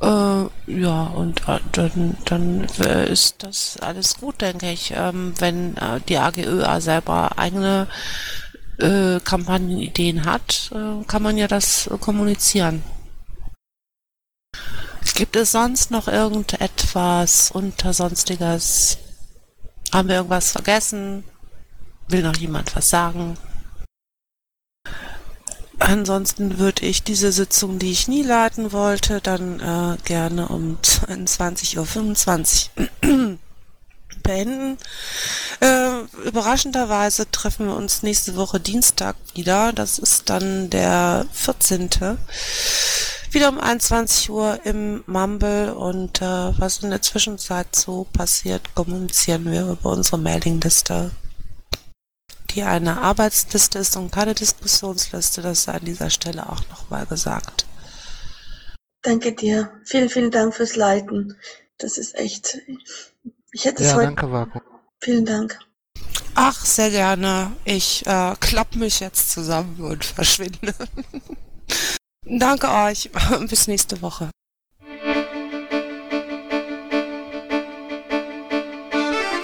[0.00, 0.46] Äh,
[0.80, 4.92] ja, und äh, dann, dann äh, ist das alles gut, denke ich.
[4.96, 7.86] Ähm, wenn äh, die AGÖA selber eigene
[8.78, 12.82] äh, Kampagnenideen hat, äh, kann man ja das kommunizieren.
[15.14, 18.96] Gibt es sonst noch irgendetwas unter Sonstiges?
[19.92, 21.24] Haben wir irgendwas vergessen?
[22.08, 23.36] Will noch jemand was sagen?
[25.80, 32.68] Ansonsten würde ich diese Sitzung, die ich nie leiten wollte, dann äh, gerne um 22.25
[32.76, 33.38] Uhr
[34.22, 34.76] beenden.
[35.60, 39.72] Äh, überraschenderweise treffen wir uns nächste Woche Dienstag wieder.
[39.72, 41.88] Das ist dann der 14.
[43.30, 46.24] Wieder um 21 Uhr im Mumble und äh,
[46.58, 51.10] was in der Zwischenzeit so passiert, kommunizieren wir über unsere Mailingliste
[52.54, 55.42] die eine Arbeitsliste ist und keine Diskussionsliste.
[55.42, 57.66] Das sei an dieser Stelle auch nochmal gesagt.
[59.02, 59.72] Danke dir.
[59.84, 61.36] Vielen, vielen Dank fürs Leiten.
[61.78, 62.58] Das ist echt.
[63.52, 64.06] Ich hätte es ja, heute.
[64.06, 64.60] danke, Vaku.
[65.00, 65.58] Vielen Dank.
[66.34, 67.52] Ach, sehr gerne.
[67.64, 70.74] Ich äh, klappe mich jetzt zusammen und verschwinde.
[72.24, 73.10] danke euch.
[73.48, 74.30] Bis nächste Woche.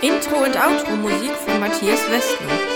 [0.03, 2.76] Intro und Outro Musik von Matthias Westner.